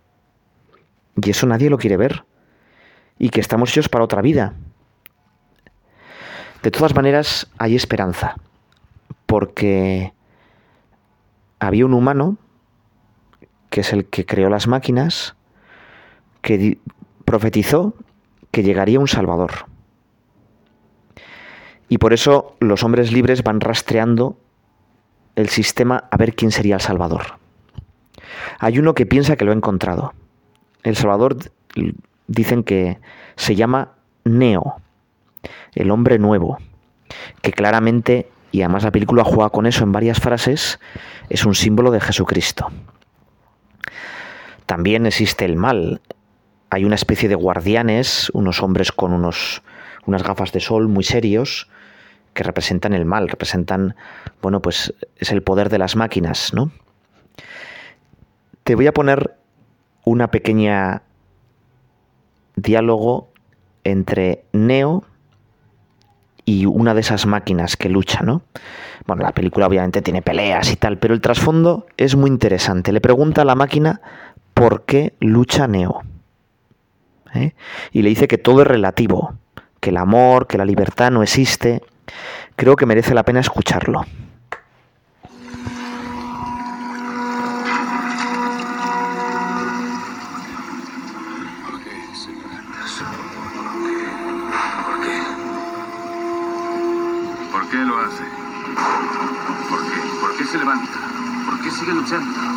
Y 1.23 1.31
eso 1.31 1.47
nadie 1.47 1.71
lo 1.71 1.79
quiere 1.79 1.97
ver. 1.97 2.25
Y 3.19 3.29
que 3.29 3.41
estamos 3.41 3.71
hechos 3.71 3.89
para 3.89 4.05
otra 4.05 4.23
vida. 4.23 4.55
De 6.63 6.71
todas 6.71 6.95
maneras, 6.95 7.51
hay 7.59 7.75
esperanza. 7.75 8.37
Porque 9.27 10.13
había 11.59 11.87
un 11.87 11.95
humano, 11.95 12.37
que 13.71 13.81
es 13.81 13.93
el 13.93 14.07
que 14.07 14.27
creó 14.27 14.49
las 14.49 14.69
máquinas, 14.69 15.35
que 16.41 16.79
profetizó 17.25 17.95
que 18.51 18.63
llegaría 18.63 19.01
un 19.01 19.09
Salvador. 19.09 19.67
Y 21.89 21.99
por 21.99 22.13
eso 22.13 22.57
los 22.61 22.85
hombres 22.85 23.13
libres 23.13 23.43
van 23.43 23.61
rastreando 23.61 24.39
el 25.37 25.49
sistema 25.49 26.05
a 26.11 26.17
ver 26.17 26.35
quién 26.35 26.51
sería 26.51 26.75
el 26.77 26.81
Salvador. 26.81 27.39
Hay 28.59 28.79
uno 28.79 28.95
que 28.95 29.07
piensa 29.07 29.37
que 29.37 29.45
lo 29.45 29.53
ha 29.53 29.55
encontrado. 29.55 30.13
El 30.83 30.97
Salvador 30.97 31.37
dicen 32.27 32.65
que 32.65 32.99
se 33.37 33.55
llama 33.55 33.93
Neo, 34.25 34.82
el 35.75 35.91
hombre 35.91 36.19
nuevo, 36.19 36.59
que 37.41 37.53
claramente, 37.53 38.31
y 38.51 38.63
además 38.63 38.85
la 38.85 38.91
película 38.91 39.25
juega 39.25 39.51
con 39.51 39.67
eso 39.67 39.85
en 39.85 39.93
varias 39.93 40.21
frases, 40.21 40.79
es 41.29 41.45
un 41.45 41.55
símbolo 41.55 41.91
de 41.91 42.01
Jesucristo. 42.01 42.69
También 44.67 45.07
existe 45.07 45.45
el 45.45 45.57
mal, 45.57 46.01
hay 46.71 46.85
una 46.85 46.95
especie 46.95 47.29
de 47.29 47.35
guardianes, 47.35 48.31
unos 48.33 48.63
hombres 48.63 48.93
con 48.93 49.13
unos, 49.13 49.63
unas 50.07 50.23
gafas 50.23 50.53
de 50.53 50.61
sol 50.61 50.89
muy 50.89 51.05
serios, 51.05 51.69
que 52.33 52.43
representan 52.43 52.95
el 52.95 53.05
mal, 53.05 53.29
representan, 53.29 53.95
bueno, 54.41 54.63
pues 54.63 54.95
es 55.19 55.33
el 55.33 55.43
poder 55.43 55.69
de 55.69 55.79
las 55.79 55.97
máquinas, 55.97 56.55
¿no? 56.55 56.73
Te 58.65 58.75
voy 58.75 58.87
a 58.87 58.93
poner 58.93 59.37
una 60.05 60.31
pequeña 60.31 61.03
diálogo 62.57 63.29
entre 63.85 64.45
Neo 64.53 65.05
y 66.45 66.67
una 66.67 66.95
de 66.95 67.01
esas 67.01 67.27
máquinas 67.27 67.77
que 67.77 67.89
lucha, 67.89 68.21
¿no? 68.23 68.43
Bueno, 69.07 69.23
la 69.23 69.33
película 69.33 69.67
obviamente 69.67 70.03
tiene 70.03 70.23
peleas 70.23 70.73
y 70.73 70.77
tal, 70.77 70.99
pero 70.99 71.15
el 71.15 71.21
trasfondo 71.21 71.87
es 71.97 72.17
muy 72.17 72.31
interesante. 72.31 72.93
Le 72.93 73.01
pregunta 73.01 73.43
a 73.43 73.45
la 73.45 73.55
máquina 73.55 74.01
por 74.55 74.85
qué 74.85 75.15
lucha 75.21 75.67
Neo. 75.67 76.03
¿eh? 77.35 77.55
y 77.93 78.03
le 78.03 78.09
dice 78.09 78.29
que 78.29 78.39
todo 78.39 78.63
es 78.63 78.67
relativo, 78.67 79.35
que 79.81 79.91
el 79.91 79.97
amor, 79.97 80.47
que 80.47 80.59
la 80.59 80.65
libertad 80.65 81.11
no 81.11 81.23
existe, 81.23 81.83
creo 82.57 82.77
que 82.77 82.87
merece 82.87 83.15
la 83.15 83.25
pena 83.25 83.41
escucharlo. 83.41 84.05
¿Por 101.83 101.89
qué 101.89 101.95
sigue 101.95 102.01
luchando? 102.01 102.53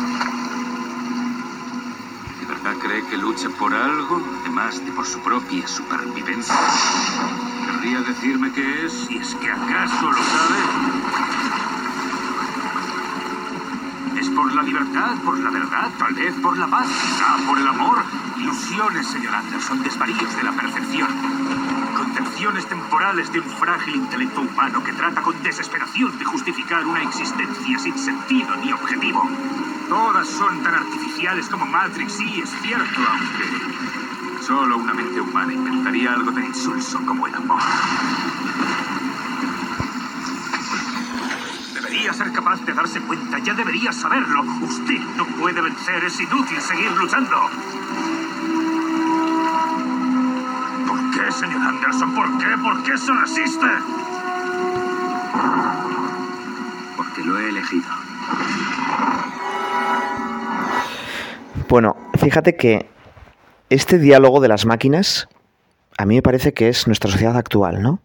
cree 2.80 3.04
que 3.06 3.16
lucha 3.16 3.48
por 3.58 3.74
algo, 3.74 4.22
además 4.42 4.84
de 4.84 4.92
por 4.92 5.04
su 5.04 5.18
propia 5.20 5.66
supervivencia? 5.66 6.54
¿Querría 7.64 8.02
decirme 8.02 8.52
qué 8.52 8.86
es? 8.86 8.92
Si 8.92 9.16
es 9.16 9.34
que 9.34 9.50
acaso 9.50 10.12
lo 10.12 10.22
sabe. 10.22 10.58
¿Es 14.20 14.28
por 14.30 14.54
la 14.54 14.62
libertad, 14.62 15.16
por 15.24 15.38
la 15.40 15.50
verdad, 15.50 15.90
tal 15.98 16.14
vez 16.14 16.34
por 16.40 16.56
la 16.56 16.68
paz, 16.68 16.86
quizá 16.86 17.36
por 17.48 17.58
el 17.58 17.66
amor? 17.66 18.04
Ilusiones, 18.38 19.08
señor 19.08 19.34
Anderson, 19.34 19.82
desvaríos 19.82 20.36
de 20.36 20.42
la 20.44 20.52
percepción. 20.52 21.75
Concepciones 22.16 22.66
temporales 22.66 23.30
de 23.30 23.40
un 23.40 23.50
frágil 23.58 23.96
intelecto 23.96 24.40
humano 24.40 24.82
que 24.82 24.92
trata 24.94 25.20
con 25.20 25.42
desesperación 25.42 26.18
de 26.18 26.24
justificar 26.24 26.86
una 26.86 27.02
existencia 27.02 27.78
sin 27.78 27.98
sentido 27.98 28.56
ni 28.56 28.72
objetivo. 28.72 29.28
Todas 29.90 30.26
son 30.26 30.62
tan 30.62 30.74
artificiales 30.76 31.46
como 31.48 31.66
Matrix, 31.66 32.14
sí, 32.14 32.40
es 32.40 32.50
cierto, 32.62 33.00
aunque 33.10 34.42
solo 34.42 34.78
una 34.78 34.94
mente 34.94 35.20
humana 35.20 35.52
inventaría 35.52 36.14
algo 36.14 36.32
tan 36.32 36.46
insulso 36.46 36.98
como 37.04 37.26
el 37.26 37.34
amor. 37.34 37.60
Debería 41.74 42.14
ser 42.14 42.32
capaz 42.32 42.64
de 42.64 42.72
darse 42.72 43.00
cuenta, 43.02 43.38
ya 43.40 43.52
debería 43.52 43.92
saberlo. 43.92 44.42
Usted 44.62 45.00
no 45.16 45.26
puede 45.26 45.60
vencer, 45.60 46.02
es 46.04 46.18
inútil 46.18 46.60
seguir 46.62 46.92
luchando. 46.92 47.50
Señor 51.36 51.60
Anderson? 51.60 52.14
¿Por 52.14 52.38
qué? 52.38 52.46
¿Por 52.62 52.82
qué 52.82 52.98
se 52.98 53.12
resiste? 53.12 53.66
Porque 56.96 57.22
lo 57.24 57.38
he 57.38 57.48
elegido. 57.50 57.84
Bueno, 61.68 61.96
fíjate 62.18 62.56
que 62.56 62.88
este 63.68 63.98
diálogo 63.98 64.40
de 64.40 64.48
las 64.48 64.64
máquinas 64.64 65.28
a 65.98 66.06
mí 66.06 66.14
me 66.14 66.22
parece 66.22 66.54
que 66.54 66.68
es 66.68 66.86
nuestra 66.86 67.10
sociedad 67.10 67.36
actual, 67.36 67.82
¿no? 67.82 68.00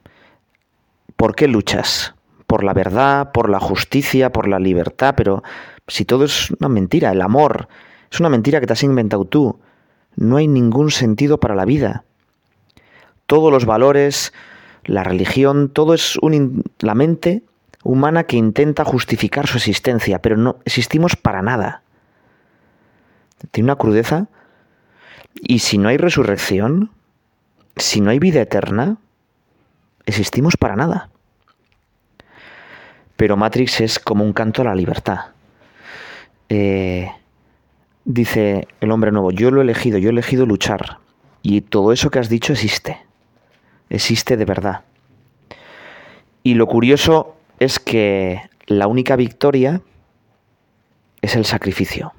¿Por 1.15 1.35
qué 1.35 1.47
luchas? 1.47 2.15
Por 2.47 2.63
la 2.63 2.73
verdad, 2.73 3.31
por 3.31 3.49
la 3.49 3.59
justicia, 3.59 4.31
por 4.31 4.47
la 4.47 4.59
libertad, 4.59 5.13
pero 5.15 5.43
si 5.87 6.03
todo 6.03 6.25
es 6.25 6.51
una 6.51 6.67
mentira, 6.67 7.11
el 7.11 7.21
amor 7.21 7.69
es 8.11 8.19
una 8.19 8.29
mentira 8.29 8.59
que 8.59 8.67
te 8.67 8.73
has 8.73 8.83
inventado 8.83 9.23
tú. 9.23 9.59
No 10.17 10.35
hay 10.35 10.47
ningún 10.47 10.91
sentido 10.91 11.39
para 11.39 11.55
la 11.55 11.63
vida. 11.63 12.03
Todos 13.31 13.49
los 13.49 13.63
valores, 13.63 14.33
la 14.83 15.05
religión, 15.05 15.69
todo 15.69 15.93
es 15.93 16.17
un, 16.17 16.65
la 16.79 16.95
mente 16.95 17.43
humana 17.81 18.25
que 18.25 18.35
intenta 18.35 18.83
justificar 18.83 19.47
su 19.47 19.55
existencia, 19.55 20.21
pero 20.21 20.35
no 20.35 20.57
existimos 20.65 21.15
para 21.15 21.41
nada. 21.41 21.81
Tiene 23.51 23.67
una 23.67 23.77
crudeza. 23.77 24.27
Y 25.33 25.59
si 25.59 25.77
no 25.77 25.87
hay 25.87 25.95
resurrección, 25.95 26.91
si 27.77 28.01
no 28.01 28.09
hay 28.09 28.19
vida 28.19 28.41
eterna, 28.41 28.97
existimos 30.05 30.57
para 30.57 30.75
nada. 30.75 31.09
Pero 33.15 33.37
Matrix 33.37 33.79
es 33.79 33.97
como 33.97 34.25
un 34.25 34.33
canto 34.33 34.61
a 34.61 34.65
la 34.65 34.75
libertad. 34.75 35.27
Eh, 36.49 37.09
dice 38.03 38.67
el 38.81 38.91
hombre 38.91 39.13
nuevo, 39.13 39.31
yo 39.31 39.51
lo 39.51 39.61
he 39.61 39.63
elegido, 39.63 39.99
yo 39.99 40.09
he 40.09 40.11
elegido 40.11 40.45
luchar. 40.45 40.97
Y 41.41 41.61
todo 41.61 41.93
eso 41.93 42.11
que 42.11 42.19
has 42.19 42.27
dicho 42.27 42.51
existe. 42.51 43.09
Existe 43.91 44.37
de 44.37 44.45
verdad. 44.45 44.85
Y 46.43 46.53
lo 46.53 46.65
curioso 46.65 47.35
es 47.59 47.77
que 47.77 48.41
la 48.65 48.87
única 48.87 49.17
victoria 49.17 49.81
es 51.21 51.35
el 51.35 51.43
sacrificio. 51.43 52.13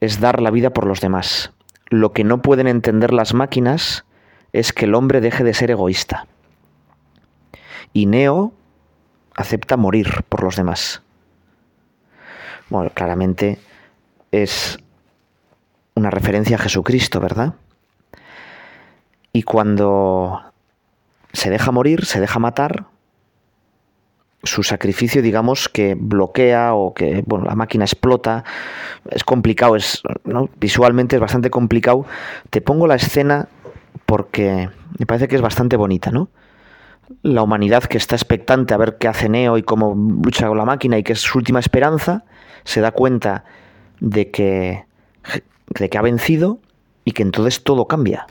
Es 0.00 0.18
dar 0.18 0.42
la 0.42 0.50
vida 0.50 0.70
por 0.70 0.86
los 0.86 1.00
demás. 1.00 1.52
Lo 1.88 2.12
que 2.12 2.24
no 2.24 2.42
pueden 2.42 2.66
entender 2.66 3.12
las 3.12 3.32
máquinas 3.32 4.04
es 4.52 4.72
que 4.72 4.86
el 4.86 4.96
hombre 4.96 5.20
deje 5.20 5.44
de 5.44 5.54
ser 5.54 5.70
egoísta. 5.70 6.26
Y 7.92 8.06
Neo 8.06 8.52
acepta 9.36 9.76
morir 9.76 10.24
por 10.28 10.42
los 10.42 10.56
demás. 10.56 11.00
Bueno, 12.70 12.90
claramente 12.92 13.60
es 14.32 14.78
una 15.94 16.10
referencia 16.10 16.56
a 16.56 16.60
Jesucristo, 16.60 17.20
¿verdad? 17.20 17.54
Y 19.34 19.42
cuando 19.42 20.40
se 21.32 21.50
deja 21.50 21.72
morir, 21.72 22.04
se 22.04 22.20
deja 22.20 22.38
matar, 22.38 22.86
su 24.44 24.62
sacrificio, 24.62 25.22
digamos, 25.22 25.68
que 25.68 25.96
bloquea 25.98 26.74
o 26.74 26.94
que 26.94 27.24
bueno, 27.26 27.44
la 27.44 27.56
máquina 27.56 27.84
explota, 27.84 28.44
es 29.10 29.24
complicado, 29.24 29.74
es, 29.74 30.02
visualmente 30.60 31.16
es 31.16 31.20
bastante 31.20 31.50
complicado. 31.50 32.06
Te 32.50 32.60
pongo 32.60 32.86
la 32.86 32.94
escena 32.94 33.48
porque 34.06 34.70
me 35.00 35.06
parece 35.06 35.26
que 35.26 35.34
es 35.34 35.42
bastante 35.42 35.76
bonita, 35.76 36.12
¿no? 36.12 36.28
La 37.22 37.42
humanidad 37.42 37.82
que 37.82 37.98
está 37.98 38.14
expectante 38.14 38.72
a 38.72 38.76
ver 38.76 38.98
qué 38.98 39.08
hace 39.08 39.28
Neo 39.28 39.58
y 39.58 39.64
cómo 39.64 39.96
lucha 39.96 40.46
con 40.46 40.58
la 40.58 40.64
máquina 40.64 40.96
y 40.96 41.02
que 41.02 41.14
es 41.14 41.20
su 41.20 41.38
última 41.38 41.58
esperanza, 41.58 42.24
se 42.62 42.80
da 42.80 42.92
cuenta 42.92 43.44
de 43.98 44.30
que, 44.30 44.84
de 45.70 45.90
que 45.90 45.98
ha 45.98 46.02
vencido 46.02 46.60
y 47.04 47.10
que 47.10 47.24
entonces 47.24 47.64
todo 47.64 47.88
cambia 47.88 48.28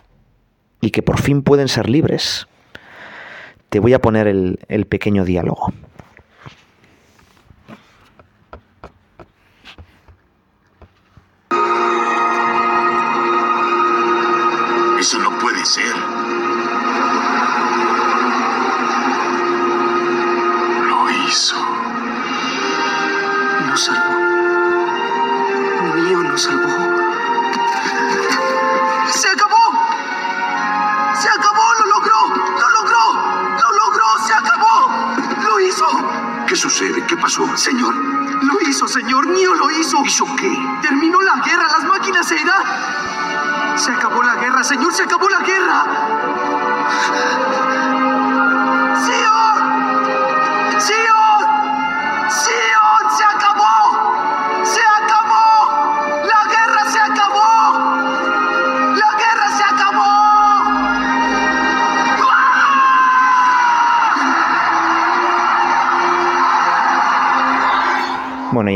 y 0.84 0.92
que 0.92 1.02
por 1.02 1.22
fin 1.22 1.44
pueden 1.44 1.70
ser 1.70 1.90
libres. 1.90 2.48
Te 3.70 3.80
voy 3.80 3.94
a 3.94 4.00
poner 4.00 4.28
el, 4.28 4.86
pequeño 4.86 5.24
diálogo. 5.24 5.74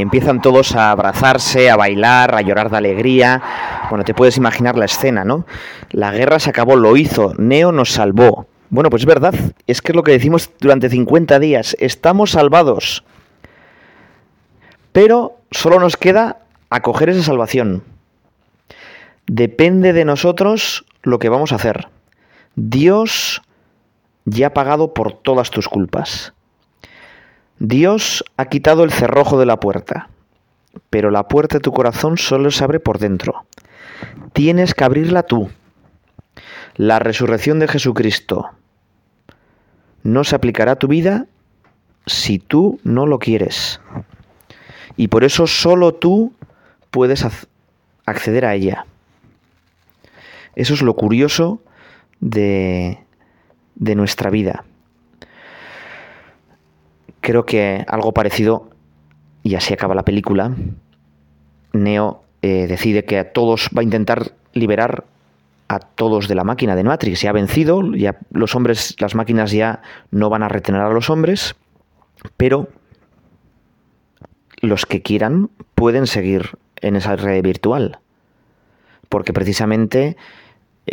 Empiezan 0.07 0.41
todos 0.41 0.73
a 0.73 0.91
abrazarse, 0.91 1.69
a 1.69 1.75
bailar, 1.75 2.33
a 2.33 2.41
llorar 2.41 2.69
de 2.69 2.77
alegría. 2.77 3.41
Bueno, 3.89 4.05
te 4.05 4.13
puedes 4.13 4.37
imaginar 4.37 4.77
la 4.77 4.85
escena, 4.85 5.25
¿no? 5.25 5.45
La 5.91 6.13
guerra 6.13 6.39
se 6.39 6.49
acabó, 6.49 6.77
lo 6.77 6.95
hizo, 6.95 7.33
Neo 7.37 7.73
nos 7.73 7.91
salvó. 7.91 8.47
Bueno, 8.69 8.89
pues 8.89 9.01
es 9.01 9.05
verdad, 9.05 9.35
es 9.67 9.81
que 9.81 9.91
es 9.91 9.95
lo 9.97 10.03
que 10.03 10.13
decimos 10.13 10.49
durante 10.61 10.87
50 10.87 11.39
días, 11.39 11.75
estamos 11.81 12.31
salvados. 12.31 13.03
Pero 14.93 15.41
solo 15.51 15.77
nos 15.77 15.97
queda 15.97 16.37
acoger 16.69 17.09
esa 17.09 17.23
salvación. 17.23 17.83
Depende 19.25 19.91
de 19.91 20.05
nosotros 20.05 20.85
lo 21.03 21.19
que 21.19 21.27
vamos 21.27 21.51
a 21.51 21.55
hacer. 21.55 21.89
Dios 22.55 23.41
ya 24.23 24.47
ha 24.47 24.53
pagado 24.53 24.93
por 24.93 25.11
todas 25.11 25.51
tus 25.51 25.67
culpas. 25.67 26.33
Dios 27.59 28.23
ha 28.37 28.45
quitado 28.45 28.83
el 28.83 28.91
cerrojo 28.91 29.39
de 29.39 29.47
la 29.47 29.59
puerta, 29.59 30.09
pero 30.91 31.09
la 31.09 31.27
puerta 31.27 31.57
de 31.57 31.61
tu 31.61 31.71
corazón 31.71 32.19
solo 32.19 32.51
se 32.51 32.63
abre 32.63 32.79
por 32.79 32.99
dentro. 32.99 33.45
Tienes 34.33 34.75
que 34.75 34.83
abrirla 34.83 35.23
tú. 35.23 35.49
La 36.75 36.99
resurrección 36.99 37.57
de 37.57 37.67
Jesucristo 37.67 38.51
no 40.03 40.23
se 40.23 40.35
aplicará 40.35 40.73
a 40.73 40.79
tu 40.79 40.87
vida 40.87 41.25
si 42.05 42.37
tú 42.37 42.79
no 42.83 43.07
lo 43.07 43.17
quieres. 43.17 43.81
Y 44.95 45.07
por 45.07 45.23
eso 45.23 45.47
solo 45.47 45.95
tú 45.95 46.33
puedes 46.91 47.25
acceder 48.05 48.45
a 48.45 48.53
ella. 48.53 48.85
Eso 50.55 50.75
es 50.75 50.83
lo 50.83 50.95
curioso 50.95 51.59
de, 52.19 52.99
de 53.75 53.95
nuestra 53.95 54.29
vida 54.29 54.63
creo 57.21 57.45
que 57.45 57.85
algo 57.87 58.13
parecido, 58.13 58.69
y 59.43 59.55
así 59.55 59.73
acaba 59.73 59.95
la 59.95 60.03
película, 60.03 60.55
Neo 61.73 62.23
eh, 62.41 62.67
decide 62.67 63.05
que 63.05 63.19
a 63.19 63.31
todos 63.31 63.69
va 63.75 63.81
a 63.81 63.83
intentar 63.83 64.33
liberar 64.53 65.05
a 65.67 65.79
todos 65.79 66.27
de 66.27 66.35
la 66.35 66.43
máquina 66.43 66.75
de 66.75 66.83
Matrix. 66.83 67.21
Ya 67.21 67.31
ha 67.31 67.33
vencido, 67.33 67.93
ya 67.93 68.17
los 68.31 68.55
hombres, 68.55 68.95
las 68.99 69.15
máquinas 69.15 69.51
ya 69.51 69.81
no 70.11 70.29
van 70.29 70.43
a 70.43 70.47
retener 70.47 70.81
a 70.81 70.89
los 70.89 71.09
hombres, 71.09 71.55
pero 72.37 72.69
los 74.61 74.85
que 74.85 75.01
quieran 75.01 75.49
pueden 75.75 76.07
seguir 76.07 76.57
en 76.81 76.95
esa 76.95 77.15
red 77.15 77.43
virtual. 77.43 77.99
Porque 79.09 79.33
precisamente 79.33 80.17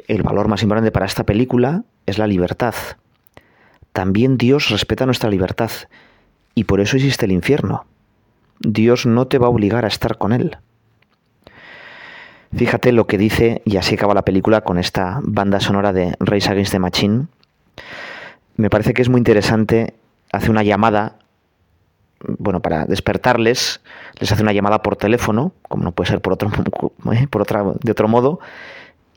el 0.09 0.23
valor 0.23 0.49
más 0.49 0.63
importante 0.63 0.93
para 0.93 1.07
esta 1.07 1.25
película 1.25 1.85
es 2.07 2.19
la 2.19 2.27
libertad. 2.27 2.75
También 3.93 4.39
Dios 4.39 4.71
respeta 4.71 5.07
nuestra 5.07 5.31
libertad 5.31 5.71
y 6.55 6.65
por 6.65 6.81
eso 6.81 6.97
existe 6.97 7.27
el 7.27 7.33
infierno. 7.33 7.85
Dios 8.61 9.07
no 9.07 9.27
te 9.27 9.39
va 9.39 9.47
a 9.47 9.51
obligar 9.51 9.85
a 9.85 9.89
estar 9.89 10.19
con 10.19 10.33
Él. 10.33 10.59
Fíjate 12.57 12.93
lo 12.93 13.07
que 13.07 13.19
dice, 13.19 13.63
y 13.65 13.77
así 13.79 13.97
acaba 13.97 14.15
la 14.15 14.23
película 14.23 14.61
con 14.61 14.79
esta 14.79 15.19
banda 15.23 15.59
sonora 15.59 15.93
de 15.93 16.15
Race 16.21 16.49
Against 16.49 16.73
the 16.73 16.79
Machine. 16.79 17.27
Me 18.57 18.71
parece 18.71 18.95
que 18.95 19.03
es 19.03 19.09
muy 19.09 19.19
interesante, 19.19 19.95
hace 20.31 20.51
una 20.51 20.63
llamada, 20.63 21.19
bueno, 22.21 22.61
para 22.61 22.85
despertarles, 22.87 23.81
les 24.21 24.31
hace 24.31 24.43
una 24.43 24.53
llamada 24.53 24.83
por 24.83 24.95
teléfono, 24.95 25.53
como 25.69 25.83
no 25.83 25.93
puede 25.93 26.11
ser 26.11 26.21
por 26.21 26.35
otro, 26.35 26.51
¿eh? 27.13 27.27
por 27.29 27.45
de 27.45 27.91
otro 27.91 28.07
modo, 28.07 28.39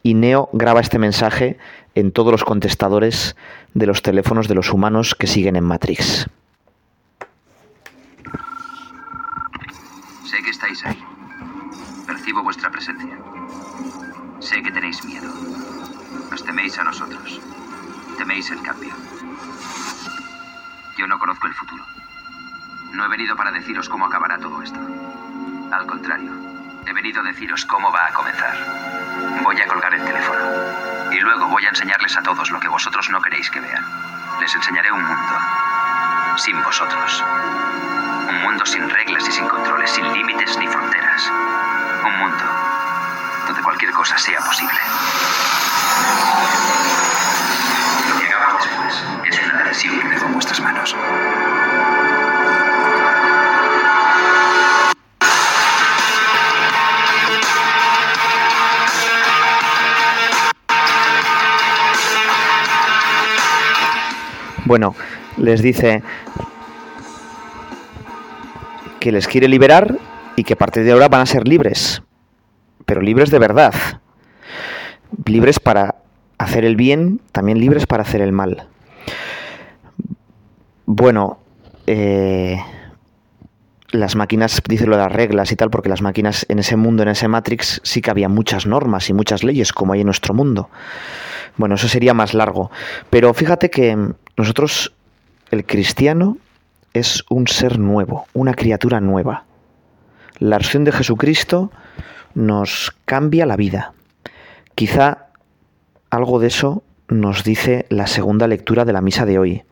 y 0.01 0.15
Neo 0.15 0.49
graba 0.53 0.79
este 0.79 0.97
mensaje 0.97 1.57
en 1.93 2.11
todos 2.11 2.31
los 2.31 2.43
contestadores 2.43 3.35
de 3.73 3.85
los 3.85 4.01
teléfonos 4.01 4.47
de 4.47 4.55
los 4.55 4.71
humanos 4.71 5.15
que 5.15 5.27
siguen 5.27 5.55
en 5.55 5.63
Matrix. 5.63 6.27
Sé 10.25 10.43
que 10.43 10.46
estáis 10.57 10.83
ahí. 10.85 11.05
Percibo 12.07 12.41
vuestra 12.41 12.71
presencia. 12.71 13.15
Sé 14.39 14.63
que 14.63 14.71
tenéis 14.71 15.03
miedo. 15.05 15.31
Nos 16.31 16.43
teméis 16.43 16.75
a 16.79 16.83
nosotros. 16.83 17.39
Teméis 18.17 18.49
el 18.49 18.63
cambio. 18.63 18.91
Yo 20.97 21.05
no 21.05 21.19
conozco 21.19 21.45
el 21.45 21.53
futuro. 21.53 21.85
No 22.91 23.05
he 23.05 23.07
venido 23.07 23.35
para 23.35 23.51
deciros 23.51 23.87
cómo 23.87 24.07
acabará 24.07 24.39
todo 24.39 24.63
esto. 24.63 24.79
Al 25.71 25.85
contrario, 25.85 26.31
he 26.87 26.93
venido 26.93 27.21
a 27.21 27.25
deciros 27.25 27.63
cómo 27.65 27.91
va 27.91 28.07
a 28.07 28.13
comenzar. 28.13 28.57
Voy 29.43 29.61
a 29.61 29.67
colgar 29.67 29.93
el 29.93 30.03
teléfono. 30.03 30.39
Y 31.11 31.19
luego 31.19 31.49
voy 31.49 31.65
a 31.67 31.69
enseñarles 31.69 32.17
a 32.17 32.23
todos 32.23 32.49
lo 32.49 32.59
que 32.59 32.67
vosotros 32.67 33.11
no 33.11 33.21
queréis 33.21 33.51
que 33.51 33.59
vean. 33.59 33.85
Les 34.39 34.55
enseñaré 34.55 34.91
un 34.91 35.03
mundo. 35.05 35.33
Sin 36.37 36.59
vosotros. 36.63 37.23
Un 38.27 38.41
mundo 38.41 38.65
sin 38.65 38.89
reglas 38.89 39.27
y 39.27 39.31
sin 39.31 39.47
controles, 39.47 39.89
sin 39.89 40.11
límites 40.11 40.57
ni 40.57 40.67
fronteras. 40.67 41.31
Un 42.05 42.17
mundo 42.19 42.43
donde 43.47 43.61
cualquier 43.63 43.91
cosa 43.91 44.17
sea 44.17 44.39
posible. 44.41 44.79
Lo 48.09 48.19
que 48.19 48.33
hagamos 48.33 48.63
después 48.65 49.03
es 49.29 49.53
una 49.53 49.63
decisión 49.63 49.99
que 49.99 50.09
dejo 50.09 50.25
en 50.25 50.33
vuestras 50.33 50.59
manos. 50.59 50.95
Bueno, 64.65 64.95
les 65.37 65.61
dice 65.61 66.03
que 69.07 69.13
les 69.13 69.25
quiere 69.25 69.47
liberar 69.47 69.97
y 70.35 70.43
que 70.43 70.51
a 70.51 70.57
partir 70.57 70.83
de 70.83 70.91
ahora 70.91 71.07
van 71.07 71.21
a 71.21 71.25
ser 71.25 71.47
libres, 71.47 72.03
pero 72.85 72.99
libres 72.99 73.31
de 73.31 73.39
verdad, 73.39 73.73
libres 75.25 75.61
para 75.61 75.95
hacer 76.37 76.65
el 76.65 76.75
bien, 76.75 77.21
también 77.31 77.57
libres 77.57 77.87
para 77.87 78.03
hacer 78.03 78.19
el 78.19 78.33
mal. 78.33 78.67
Bueno, 80.85 81.39
eh, 81.85 82.61
las 83.91 84.17
máquinas, 84.17 84.61
dice 84.67 84.85
lo 84.85 84.97
de 84.97 85.03
las 85.03 85.13
reglas 85.13 85.53
y 85.53 85.55
tal, 85.55 85.69
porque 85.69 85.87
las 85.87 86.01
máquinas 86.01 86.45
en 86.49 86.59
ese 86.59 86.75
mundo, 86.75 87.03
en 87.03 87.07
ese 87.07 87.29
Matrix, 87.29 87.79
sí 87.85 88.01
que 88.01 88.11
había 88.11 88.27
muchas 88.27 88.65
normas 88.65 89.09
y 89.09 89.13
muchas 89.13 89.41
leyes, 89.45 89.71
como 89.71 89.93
hay 89.93 90.01
en 90.01 90.07
nuestro 90.07 90.33
mundo. 90.33 90.69
Bueno, 91.55 91.75
eso 91.75 91.87
sería 91.87 92.13
más 92.13 92.33
largo. 92.33 92.71
Pero 93.09 93.33
fíjate 93.33 93.69
que 93.69 93.97
nosotros, 94.35 94.91
el 95.49 95.65
cristiano, 95.65 96.35
es 96.97 97.23
un 97.29 97.47
ser 97.47 97.79
nuevo, 97.79 98.27
una 98.33 98.53
criatura 98.53 98.99
nueva. 98.99 99.45
La 100.39 100.55
acción 100.55 100.83
de 100.83 100.91
Jesucristo 100.91 101.71
nos 102.33 102.95
cambia 103.05 103.45
la 103.45 103.55
vida. 103.55 103.93
Quizá 104.75 105.27
algo 106.09 106.39
de 106.39 106.47
eso 106.47 106.83
nos 107.07 107.43
dice 107.43 107.85
la 107.89 108.07
segunda 108.07 108.47
lectura 108.47 108.85
de 108.85 108.93
la 108.93 109.01
misa 109.01 109.25
de 109.25 109.39
hoy. 109.39 109.63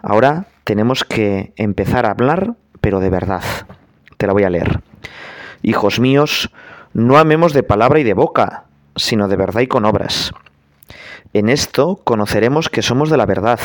Ahora 0.00 0.46
tenemos 0.64 1.04
que 1.04 1.52
empezar 1.56 2.06
a 2.06 2.12
hablar, 2.12 2.54
pero 2.80 3.00
de 3.00 3.10
verdad. 3.10 3.42
Te 4.16 4.26
la 4.26 4.32
voy 4.32 4.44
a 4.44 4.50
leer. 4.50 4.80
Hijos 5.62 6.00
míos, 6.00 6.50
no 6.94 7.18
amemos 7.18 7.52
de 7.52 7.62
palabra 7.62 8.00
y 8.00 8.04
de 8.04 8.14
boca, 8.14 8.64
sino 8.96 9.28
de 9.28 9.36
verdad 9.36 9.60
y 9.60 9.66
con 9.66 9.84
obras. 9.84 10.32
En 11.32 11.48
esto 11.48 12.00
conoceremos 12.02 12.68
que 12.68 12.82
somos 12.82 13.10
de 13.10 13.16
la 13.16 13.26
verdad 13.26 13.60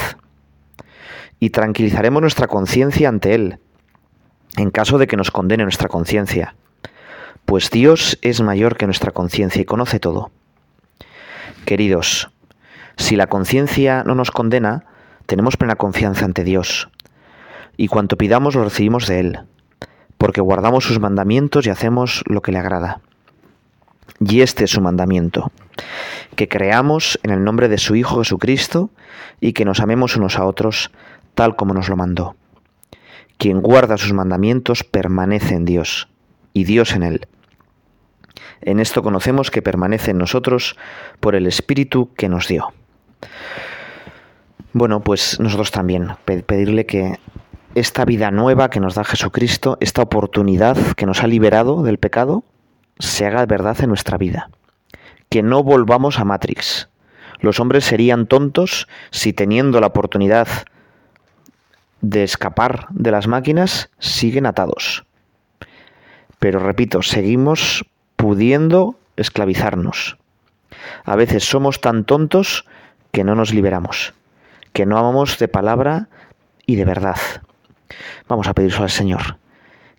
y 1.45 1.51
tranquilizaremos 1.51 2.21
nuestra 2.21 2.47
conciencia 2.47 3.07
ante 3.07 3.35
Él, 3.35 3.59
en 4.57 4.71
caso 4.71 4.97
de 4.97 5.05
que 5.05 5.15
nos 5.15 5.29
condene 5.29 5.61
nuestra 5.61 5.89
conciencia, 5.89 6.55
pues 7.45 7.69
Dios 7.69 8.17
es 8.23 8.41
mayor 8.41 8.77
que 8.77 8.87
nuestra 8.87 9.11
conciencia 9.11 9.61
y 9.61 9.65
conoce 9.65 9.99
todo. 9.99 10.31
Queridos, 11.63 12.31
si 12.97 13.15
la 13.15 13.27
conciencia 13.27 14.03
no 14.03 14.15
nos 14.15 14.31
condena, 14.31 14.85
tenemos 15.27 15.55
plena 15.55 15.75
confianza 15.75 16.25
ante 16.25 16.43
Dios, 16.43 16.89
y 17.77 17.89
cuanto 17.89 18.17
pidamos 18.17 18.55
lo 18.55 18.63
recibimos 18.63 19.05
de 19.05 19.19
Él, 19.19 19.39
porque 20.17 20.41
guardamos 20.41 20.83
sus 20.83 20.99
mandamientos 20.99 21.67
y 21.67 21.69
hacemos 21.69 22.23
lo 22.25 22.41
que 22.41 22.53
le 22.53 22.57
agrada. 22.57 23.01
Y 24.19 24.41
este 24.41 24.63
es 24.63 24.71
su 24.71 24.81
mandamiento, 24.81 25.51
que 26.35 26.47
creamos 26.47 27.19
en 27.21 27.29
el 27.29 27.43
nombre 27.43 27.67
de 27.67 27.77
su 27.77 27.95
Hijo 27.95 28.17
Jesucristo 28.17 28.89
y 29.41 29.53
que 29.53 29.65
nos 29.65 29.79
amemos 29.79 30.15
unos 30.15 30.39
a 30.39 30.45
otros 30.45 30.89
tal 31.35 31.55
como 31.55 31.73
nos 31.73 31.89
lo 31.89 31.95
mandó. 31.95 32.35
Quien 33.37 33.61
guarda 33.61 33.97
sus 33.97 34.13
mandamientos 34.13 34.83
permanece 34.83 35.55
en 35.55 35.65
Dios 35.65 36.07
y 36.53 36.63
Dios 36.63 36.93
en 36.93 37.03
él. 37.03 37.27
En 38.61 38.79
esto 38.79 39.03
conocemos 39.03 39.51
que 39.51 39.61
permanece 39.61 40.11
en 40.11 40.17
nosotros 40.17 40.77
por 41.19 41.35
el 41.35 41.45
Espíritu 41.45 42.13
que 42.15 42.29
nos 42.29 42.47
dio. 42.47 42.73
Bueno, 44.73 45.01
pues 45.01 45.39
nosotros 45.39 45.71
también 45.71 46.15
pedirle 46.25 46.85
que 46.85 47.19
esta 47.75 48.05
vida 48.05 48.31
nueva 48.31 48.69
que 48.69 48.79
nos 48.79 48.95
da 48.95 49.03
Jesucristo, 49.03 49.77
esta 49.81 50.01
oportunidad 50.01 50.77
que 50.95 51.05
nos 51.05 51.23
ha 51.23 51.27
liberado 51.27 51.83
del 51.83 51.99
pecado, 51.99 52.43
se 52.99 53.25
haga 53.25 53.45
verdad 53.45 53.77
en 53.81 53.89
nuestra 53.89 54.17
vida. 54.17 54.49
Que 55.29 55.43
no 55.43 55.63
volvamos 55.63 56.19
a 56.19 56.25
Matrix. 56.25 56.89
Los 57.39 57.59
hombres 57.59 57.83
serían 57.83 58.27
tontos 58.27 58.87
si 59.11 59.33
teniendo 59.33 59.81
la 59.81 59.87
oportunidad 59.87 60.47
de 62.09 62.23
escapar 62.23 62.85
de 62.91 63.09
las 63.09 63.25
máquinas 63.25 63.89
siguen 63.97 64.45
atados. 64.45 65.05
Pero 66.37 66.59
repito, 66.59 67.01
seguimos 67.01 67.83
pudiendo 68.15 68.99
esclavizarnos. 69.17 70.17
A 71.03 71.15
veces 71.15 71.43
somos 71.43 71.81
tan 71.81 72.05
tontos 72.05 72.65
que 73.11 73.23
no 73.23 73.33
nos 73.33 73.53
liberamos, 73.53 74.13
que 74.71 74.85
no 74.85 74.99
amamos 74.99 75.39
de 75.39 75.47
palabra 75.47 76.07
y 76.67 76.75
de 76.75 76.85
verdad. 76.85 77.17
Vamos 78.27 78.47
a 78.47 78.53
pedir 78.53 78.75
al 78.75 78.91
Señor, 78.91 79.37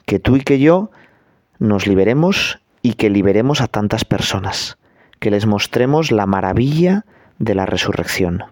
que 0.05 0.21
tú 0.21 0.37
y 0.37 0.43
que 0.43 0.61
yo 0.61 0.93
nos 1.59 1.89
liberemos 1.89 2.61
y 2.83 2.95
que 2.95 3.11
liberemos 3.11 3.61
a 3.61 3.67
tantas 3.67 4.05
personas, 4.05 4.79
que 5.19 5.33
les 5.33 5.47
mostremos 5.47 6.13
la 6.13 6.27
maravilla 6.27 7.05
de 7.41 7.57
la 7.57 7.67
resurrección. 7.67 8.45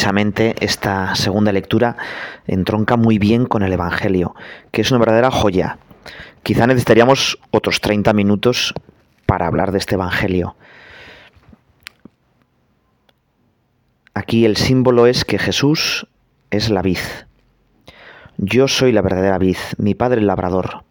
Precisamente 0.00 0.54
esta 0.60 1.14
segunda 1.14 1.52
lectura 1.52 1.98
entronca 2.46 2.96
muy 2.96 3.18
bien 3.18 3.44
con 3.44 3.62
el 3.62 3.74
Evangelio, 3.74 4.34
que 4.70 4.80
es 4.80 4.90
una 4.90 5.00
verdadera 5.00 5.30
joya. 5.30 5.76
Quizá 6.42 6.66
necesitaríamos 6.66 7.38
otros 7.50 7.82
30 7.82 8.14
minutos 8.14 8.72
para 9.26 9.46
hablar 9.46 9.72
de 9.72 9.78
este 9.78 9.96
Evangelio. 9.96 10.56
Aquí 14.14 14.46
el 14.46 14.56
símbolo 14.56 15.06
es 15.06 15.26
que 15.26 15.38
Jesús 15.38 16.06
es 16.50 16.70
la 16.70 16.80
vid. 16.80 16.96
Yo 18.38 18.68
soy 18.68 18.92
la 18.92 19.02
verdadera 19.02 19.36
vid, 19.36 19.58
mi 19.76 19.94
Padre 19.94 20.22
el 20.22 20.28
labrador. 20.28 20.82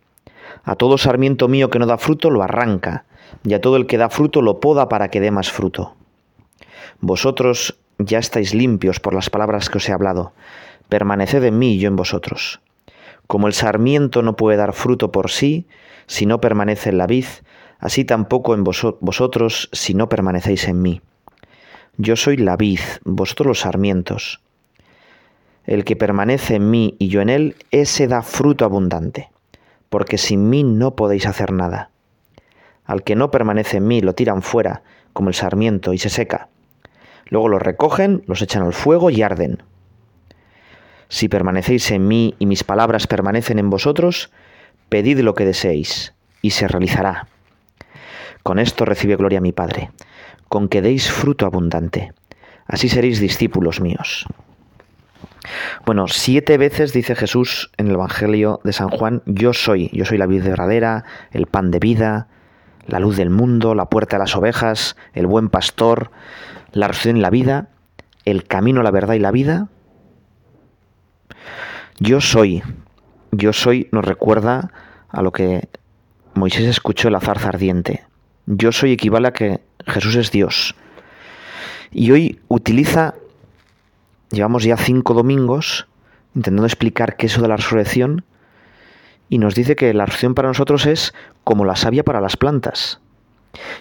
A 0.63 0.75
todo 0.75 0.99
sarmiento 0.99 1.47
mío 1.47 1.71
que 1.71 1.79
no 1.79 1.87
da 1.87 1.97
fruto 1.97 2.29
lo 2.29 2.43
arranca, 2.43 3.05
y 3.43 3.55
a 3.55 3.59
todo 3.59 3.75
el 3.77 3.87
que 3.87 3.97
da 3.97 4.11
fruto 4.11 4.43
lo 4.43 4.59
poda 4.59 4.87
para 4.87 5.09
que 5.09 5.19
dé 5.19 5.31
más 5.31 5.51
fruto. 5.51 5.95
Vosotros 6.99 7.79
ya 7.99 8.17
estáis 8.17 8.53
limpios 8.53 8.99
por 8.99 9.13
las 9.13 9.29
palabras 9.29 9.69
que 9.69 9.77
os 9.77 9.87
he 9.89 9.91
hablado. 9.91 10.31
Permaneced 10.87 11.43
en 11.43 11.59
mí 11.59 11.75
y 11.75 11.79
yo 11.79 11.89
en 11.89 11.97
vosotros. 11.97 12.61
Como 13.27 13.47
el 13.47 13.53
sarmiento 13.53 14.23
no 14.23 14.35
puede 14.35 14.57
dar 14.57 14.73
fruto 14.73 15.11
por 15.11 15.29
sí 15.29 15.67
si 16.07 16.25
no 16.25 16.41
permanece 16.41 16.89
en 16.89 16.97
la 16.97 17.05
vid, 17.05 17.25
así 17.77 18.05
tampoco 18.05 18.55
en 18.55 18.63
vosotros 18.63 19.69
si 19.73 19.93
no 19.93 20.09
permanecéis 20.09 20.67
en 20.67 20.81
mí. 20.81 21.01
Yo 21.97 22.15
soy 22.15 22.37
la 22.37 22.55
vid, 22.55 22.79
vosotros 23.03 23.47
los 23.47 23.59
sarmientos. 23.59 24.41
El 25.65 25.83
que 25.83 25.95
permanece 25.95 26.55
en 26.55 26.71
mí 26.71 26.95
y 26.97 27.09
yo 27.09 27.21
en 27.21 27.29
él, 27.29 27.55
ese 27.69 28.07
da 28.07 28.23
fruto 28.23 28.65
abundante, 28.65 29.29
porque 29.89 30.17
sin 30.17 30.49
mí 30.49 30.63
no 30.63 30.95
podéis 30.95 31.27
hacer 31.27 31.51
nada. 31.51 31.91
Al 32.85 33.03
que 33.03 33.15
no 33.15 33.29
permanece 33.29 33.77
en 33.77 33.87
mí 33.87 34.01
lo 34.01 34.15
tiran 34.15 34.41
fuera, 34.41 34.81
como 35.13 35.29
el 35.29 35.35
sarmiento, 35.35 35.93
y 35.93 35.99
se 35.99 36.09
seca 36.09 36.47
Luego 37.29 37.47
los 37.47 37.61
recogen, 37.61 38.23
los 38.27 38.41
echan 38.41 38.63
al 38.63 38.73
fuego 38.73 39.09
y 39.09 39.21
arden. 39.21 39.63
Si 41.07 41.29
permanecéis 41.29 41.89
en 41.91 42.07
mí 42.07 42.35
y 42.39 42.45
mis 42.45 42.63
palabras 42.63 43.07
permanecen 43.07 43.59
en 43.59 43.69
vosotros, 43.69 44.31
pedid 44.89 45.19
lo 45.19 45.33
que 45.33 45.45
deseéis, 45.45 46.13
y 46.41 46.51
se 46.51 46.67
realizará. 46.67 47.27
Con 48.43 48.59
esto 48.59 48.85
recibe 48.85 49.15
gloria 49.15 49.41
mi 49.41 49.51
Padre, 49.51 49.91
con 50.47 50.69
que 50.69 50.81
deis 50.81 51.11
fruto 51.11 51.45
abundante. 51.45 52.13
Así 52.65 52.89
seréis 52.89 53.19
discípulos 53.19 53.81
míos. 53.81 54.25
Bueno, 55.85 56.07
siete 56.07 56.57
veces 56.57 56.93
dice 56.93 57.15
Jesús 57.15 57.71
en 57.77 57.87
el 57.87 57.93
Evangelio 57.93 58.59
de 58.63 58.73
San 58.73 58.89
Juan, 58.89 59.23
yo 59.25 59.53
soy, 59.53 59.89
yo 59.93 60.05
soy 60.05 60.17
la 60.17 60.27
vida 60.27 60.45
verdadera, 60.45 61.05
el 61.31 61.47
pan 61.47 61.71
de 61.71 61.79
vida, 61.79 62.27
la 62.85 62.99
luz 62.99 63.17
del 63.17 63.29
mundo, 63.29 63.75
la 63.75 63.89
puerta 63.89 64.17
de 64.17 64.23
las 64.23 64.35
ovejas, 64.35 64.95
el 65.13 65.27
buen 65.27 65.49
pastor, 65.49 66.11
la 66.71 66.87
resurrección 66.87 67.17
y 67.17 67.21
la 67.21 67.29
vida, 67.29 67.69
el 68.25 68.45
camino, 68.45 68.83
la 68.83 68.91
verdad 68.91 69.15
y 69.15 69.19
la 69.19 69.31
vida. 69.31 69.69
Yo 71.99 72.21
soy, 72.21 72.63
yo 73.31 73.53
soy 73.53 73.89
nos 73.91 74.05
recuerda 74.05 74.71
a 75.09 75.21
lo 75.21 75.31
que 75.31 75.67
Moisés 76.33 76.65
escuchó 76.65 77.07
en 77.07 77.13
la 77.13 77.19
zarza 77.19 77.49
ardiente. 77.49 78.05
Yo 78.45 78.71
soy 78.71 78.93
equivale 78.93 79.27
a 79.27 79.33
que 79.33 79.61
Jesús 79.85 80.15
es 80.15 80.31
Dios. 80.31 80.75
Y 81.91 82.11
hoy 82.11 82.39
utiliza, 82.47 83.15
llevamos 84.31 84.63
ya 84.63 84.77
cinco 84.77 85.13
domingos 85.13 85.87
intentando 86.35 86.67
explicar 86.67 87.17
qué 87.17 87.25
es 87.25 87.33
eso 87.33 87.41
de 87.41 87.47
la 87.47 87.57
resurrección 87.57 88.23
y 89.27 89.39
nos 89.39 89.55
dice 89.55 89.75
que 89.75 89.93
la 89.93 90.05
resurrección 90.05 90.35
para 90.35 90.47
nosotros 90.47 90.85
es 90.85 91.13
como 91.43 91.65
la 91.65 91.75
savia 91.75 92.03
para 92.03 92.21
las 92.21 92.37
plantas. 92.37 93.01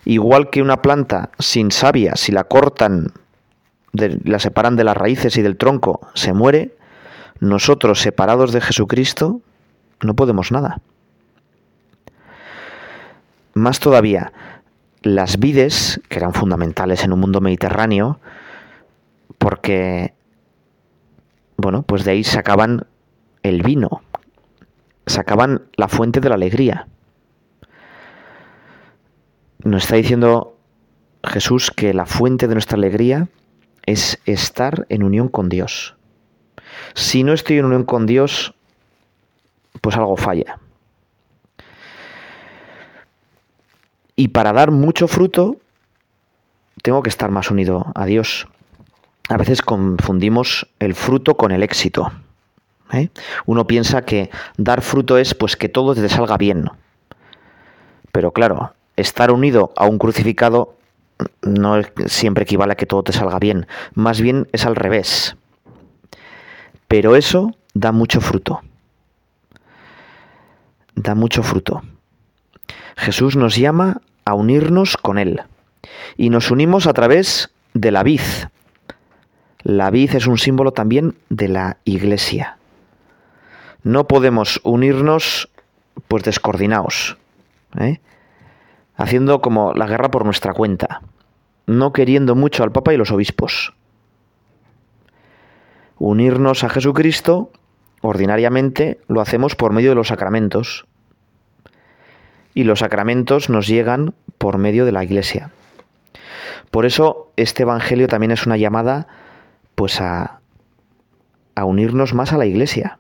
Igual 0.04 0.50
que 0.50 0.62
una 0.62 0.82
planta 0.82 1.30
sin 1.38 1.70
savia, 1.70 2.16
si 2.16 2.32
la 2.32 2.44
cortan, 2.44 3.12
la 3.92 4.38
separan 4.38 4.76
de 4.76 4.84
las 4.84 4.96
raíces 4.96 5.36
y 5.36 5.42
del 5.42 5.56
tronco, 5.56 6.00
se 6.14 6.32
muere, 6.32 6.76
nosotros 7.40 8.00
separados 8.00 8.52
de 8.52 8.60
Jesucristo 8.60 9.40
no 10.00 10.14
podemos 10.14 10.52
nada. 10.52 10.80
Más 13.54 13.80
todavía, 13.80 14.32
las 15.02 15.38
vides, 15.38 16.00
que 16.08 16.18
eran 16.18 16.34
fundamentales 16.34 17.04
en 17.04 17.12
un 17.12 17.20
mundo 17.20 17.40
mediterráneo, 17.40 18.20
porque, 19.38 20.14
bueno, 21.56 21.82
pues 21.82 22.04
de 22.04 22.12
ahí 22.12 22.24
sacaban 22.24 22.86
el 23.42 23.62
vino, 23.62 24.02
sacaban 25.06 25.62
la 25.76 25.88
fuente 25.88 26.20
de 26.20 26.28
la 26.28 26.34
alegría. 26.34 26.88
Nos 29.68 29.82
está 29.82 29.96
diciendo 29.96 30.56
Jesús 31.22 31.70
que 31.70 31.92
la 31.92 32.06
fuente 32.06 32.48
de 32.48 32.54
nuestra 32.54 32.78
alegría 32.78 33.28
es 33.84 34.18
estar 34.24 34.86
en 34.88 35.02
unión 35.02 35.28
con 35.28 35.50
Dios. 35.50 35.94
Si 36.94 37.22
no 37.22 37.34
estoy 37.34 37.58
en 37.58 37.66
unión 37.66 37.84
con 37.84 38.06
Dios, 38.06 38.54
pues 39.82 39.94
algo 39.94 40.16
falla. 40.16 40.58
Y 44.16 44.28
para 44.28 44.54
dar 44.54 44.70
mucho 44.70 45.06
fruto, 45.06 45.58
tengo 46.82 47.02
que 47.02 47.10
estar 47.10 47.30
más 47.30 47.50
unido 47.50 47.92
a 47.94 48.06
Dios. 48.06 48.48
A 49.28 49.36
veces 49.36 49.60
confundimos 49.60 50.66
el 50.78 50.94
fruto 50.94 51.36
con 51.36 51.52
el 51.52 51.62
éxito. 51.62 52.10
¿eh? 52.94 53.10
Uno 53.44 53.66
piensa 53.66 54.06
que 54.06 54.30
dar 54.56 54.80
fruto 54.80 55.18
es 55.18 55.34
pues 55.34 55.58
que 55.58 55.68
todo 55.68 55.94
te 55.94 56.08
salga 56.08 56.38
bien. 56.38 56.70
Pero 58.12 58.32
claro, 58.32 58.72
estar 58.98 59.30
unido 59.30 59.72
a 59.76 59.86
un 59.86 59.98
crucificado 59.98 60.74
no 61.42 61.80
siempre 62.06 62.44
equivale 62.44 62.72
a 62.72 62.76
que 62.76 62.86
todo 62.86 63.02
te 63.02 63.12
salga 63.12 63.38
bien. 63.38 63.66
Más 63.94 64.20
bien 64.20 64.48
es 64.52 64.66
al 64.66 64.76
revés. 64.76 65.36
Pero 66.86 67.16
eso 67.16 67.54
da 67.74 67.92
mucho 67.92 68.20
fruto. 68.20 68.60
Da 70.94 71.14
mucho 71.14 71.42
fruto. 71.42 71.82
Jesús 72.96 73.36
nos 73.36 73.56
llama 73.56 74.02
a 74.24 74.34
unirnos 74.34 74.96
con 74.96 75.18
Él. 75.18 75.42
Y 76.16 76.30
nos 76.30 76.50
unimos 76.50 76.86
a 76.86 76.92
través 76.92 77.50
de 77.74 77.90
la 77.90 78.02
vid. 78.02 78.20
La 79.62 79.90
vid 79.90 80.14
es 80.14 80.26
un 80.26 80.38
símbolo 80.38 80.72
también 80.72 81.16
de 81.28 81.48
la 81.48 81.76
iglesia. 81.84 82.58
No 83.82 84.08
podemos 84.08 84.60
unirnos 84.64 85.48
pues 86.08 86.24
descoordinados, 86.24 87.16
¿eh? 87.78 88.00
Haciendo 88.98 89.40
como 89.40 89.72
la 89.72 89.86
guerra 89.86 90.10
por 90.10 90.24
nuestra 90.24 90.52
cuenta, 90.52 91.00
no 91.66 91.92
queriendo 91.92 92.34
mucho 92.34 92.64
al 92.64 92.72
Papa 92.72 92.92
y 92.92 92.96
los 92.96 93.12
obispos. 93.12 93.72
Unirnos 95.98 96.64
a 96.64 96.68
Jesucristo, 96.68 97.50
ordinariamente, 98.02 98.98
lo 99.06 99.20
hacemos 99.20 99.54
por 99.54 99.72
medio 99.72 99.90
de 99.90 99.94
los 99.94 100.08
sacramentos. 100.08 100.84
Y 102.54 102.64
los 102.64 102.80
sacramentos 102.80 103.48
nos 103.48 103.68
llegan 103.68 104.14
por 104.36 104.58
medio 104.58 104.84
de 104.84 104.92
la 104.92 105.04
Iglesia. 105.04 105.52
Por 106.72 106.84
eso 106.84 107.30
este 107.36 107.62
Evangelio 107.62 108.08
también 108.08 108.32
es 108.32 108.46
una 108.46 108.56
llamada 108.56 109.06
pues 109.76 110.00
a, 110.00 110.40
a 111.54 111.64
unirnos 111.64 112.14
más 112.14 112.32
a 112.32 112.38
la 112.38 112.46
Iglesia. 112.46 112.98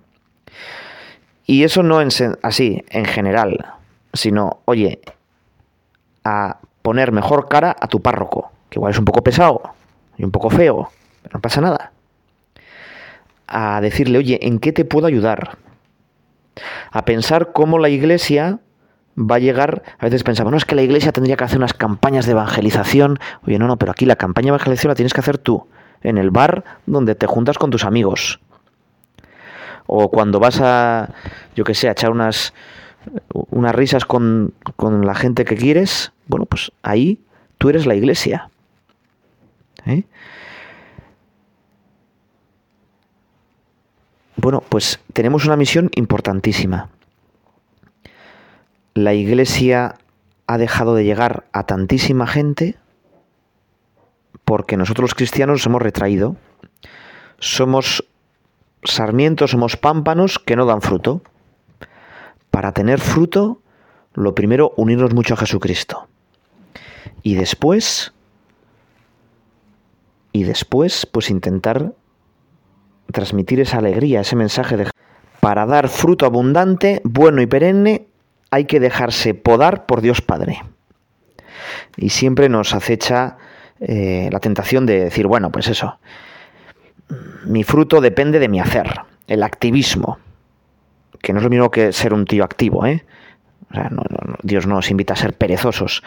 Y 1.44 1.64
eso 1.64 1.82
no 1.82 2.00
así, 2.42 2.84
en 2.90 3.04
general, 3.04 3.74
sino, 4.12 4.60
oye, 4.64 5.00
a 6.28 6.58
poner 6.82 7.12
mejor 7.12 7.48
cara 7.48 7.76
a 7.78 7.86
tu 7.86 8.00
párroco, 8.00 8.50
que 8.70 8.78
igual 8.78 8.92
es 8.92 8.98
un 8.98 9.04
poco 9.04 9.22
pesado 9.22 9.62
y 10.16 10.24
un 10.24 10.30
poco 10.30 10.50
feo, 10.50 10.90
pero 11.22 11.34
no 11.34 11.40
pasa 11.40 11.60
nada. 11.60 11.92
A 13.46 13.80
decirle, 13.80 14.18
oye, 14.18 14.38
¿en 14.42 14.58
qué 14.58 14.72
te 14.72 14.84
puedo 14.84 15.06
ayudar? 15.06 15.58
A 16.90 17.04
pensar 17.04 17.52
cómo 17.52 17.78
la 17.78 17.88
iglesia 17.88 18.58
va 19.18 19.36
a 19.36 19.38
llegar, 19.38 19.82
a 19.98 20.04
veces 20.04 20.22
pensamos, 20.22 20.50
no 20.50 20.56
es 20.56 20.64
que 20.64 20.74
la 20.74 20.82
iglesia 20.82 21.12
tendría 21.12 21.36
que 21.36 21.44
hacer 21.44 21.58
unas 21.58 21.74
campañas 21.74 22.26
de 22.26 22.32
evangelización, 22.32 23.18
oye, 23.46 23.58
no, 23.58 23.66
no, 23.66 23.76
pero 23.76 23.92
aquí 23.92 24.06
la 24.06 24.16
campaña 24.16 24.46
de 24.46 24.50
evangelización 24.50 24.90
la 24.90 24.94
tienes 24.94 25.12
que 25.12 25.20
hacer 25.20 25.38
tú, 25.38 25.66
en 26.02 26.18
el 26.18 26.30
bar 26.30 26.64
donde 26.86 27.14
te 27.14 27.26
juntas 27.26 27.58
con 27.58 27.70
tus 27.70 27.84
amigos, 27.84 28.40
o 29.86 30.10
cuando 30.10 30.38
vas 30.38 30.60
a, 30.60 31.10
yo 31.56 31.64
que 31.64 31.74
sé, 31.74 31.88
a 31.88 31.92
echar 31.92 32.10
unas, 32.10 32.52
unas 33.32 33.74
risas 33.74 34.04
con, 34.04 34.54
con 34.76 35.06
la 35.06 35.14
gente 35.14 35.44
que 35.44 35.56
quieres, 35.56 36.12
bueno, 36.26 36.46
pues 36.46 36.72
ahí 36.82 37.20
tú 37.58 37.68
eres 37.68 37.86
la 37.86 37.94
iglesia. 37.94 38.50
¿eh? 39.86 40.04
Bueno, 44.36 44.62
pues 44.68 45.00
tenemos 45.12 45.46
una 45.46 45.56
misión 45.56 45.90
importantísima. 45.96 46.90
La 48.94 49.14
iglesia 49.14 49.96
ha 50.46 50.58
dejado 50.58 50.94
de 50.94 51.04
llegar 51.04 51.44
a 51.52 51.64
tantísima 51.64 52.26
gente 52.26 52.76
porque 54.44 54.76
nosotros 54.76 55.10
los 55.10 55.14
cristianos 55.14 55.58
nos 55.58 55.66
hemos 55.66 55.82
retraído. 55.82 56.36
Somos 57.38 58.04
sarmientos, 58.84 59.50
somos 59.50 59.76
pámpanos 59.76 60.38
que 60.38 60.56
no 60.56 60.64
dan 60.66 60.80
fruto. 60.80 61.22
Para 62.58 62.72
tener 62.72 62.98
fruto, 62.98 63.62
lo 64.14 64.34
primero, 64.34 64.72
unirnos 64.76 65.14
mucho 65.14 65.34
a 65.34 65.36
Jesucristo. 65.36 66.08
Y 67.22 67.36
después, 67.36 68.12
y 70.32 70.42
después, 70.42 71.06
pues 71.06 71.30
intentar 71.30 71.92
transmitir 73.12 73.60
esa 73.60 73.78
alegría, 73.78 74.22
ese 74.22 74.34
mensaje 74.34 74.76
de... 74.76 74.90
Para 75.38 75.66
dar 75.66 75.88
fruto 75.88 76.26
abundante, 76.26 77.00
bueno 77.04 77.42
y 77.42 77.46
perenne, 77.46 78.08
hay 78.50 78.64
que 78.64 78.80
dejarse 78.80 79.34
podar 79.34 79.86
por 79.86 80.00
Dios 80.00 80.20
Padre. 80.20 80.60
Y 81.96 82.10
siempre 82.10 82.48
nos 82.48 82.74
acecha 82.74 83.36
eh, 83.78 84.30
la 84.32 84.40
tentación 84.40 84.84
de 84.84 85.04
decir, 85.04 85.28
bueno, 85.28 85.52
pues 85.52 85.68
eso, 85.68 86.00
mi 87.44 87.62
fruto 87.62 88.00
depende 88.00 88.40
de 88.40 88.48
mi 88.48 88.58
hacer, 88.58 89.02
el 89.28 89.44
activismo, 89.44 90.18
que 91.22 91.32
no 91.32 91.38
es 91.38 91.44
lo 91.44 91.50
mismo 91.50 91.70
que 91.70 91.92
ser 91.92 92.14
un 92.14 92.24
tío 92.24 92.44
activo, 92.44 92.86
¿eh? 92.86 93.04
Dios 94.42 94.66
no 94.66 94.76
nos 94.76 94.90
invita 94.90 95.12
a 95.12 95.16
ser 95.16 95.34
perezosos, 95.34 96.02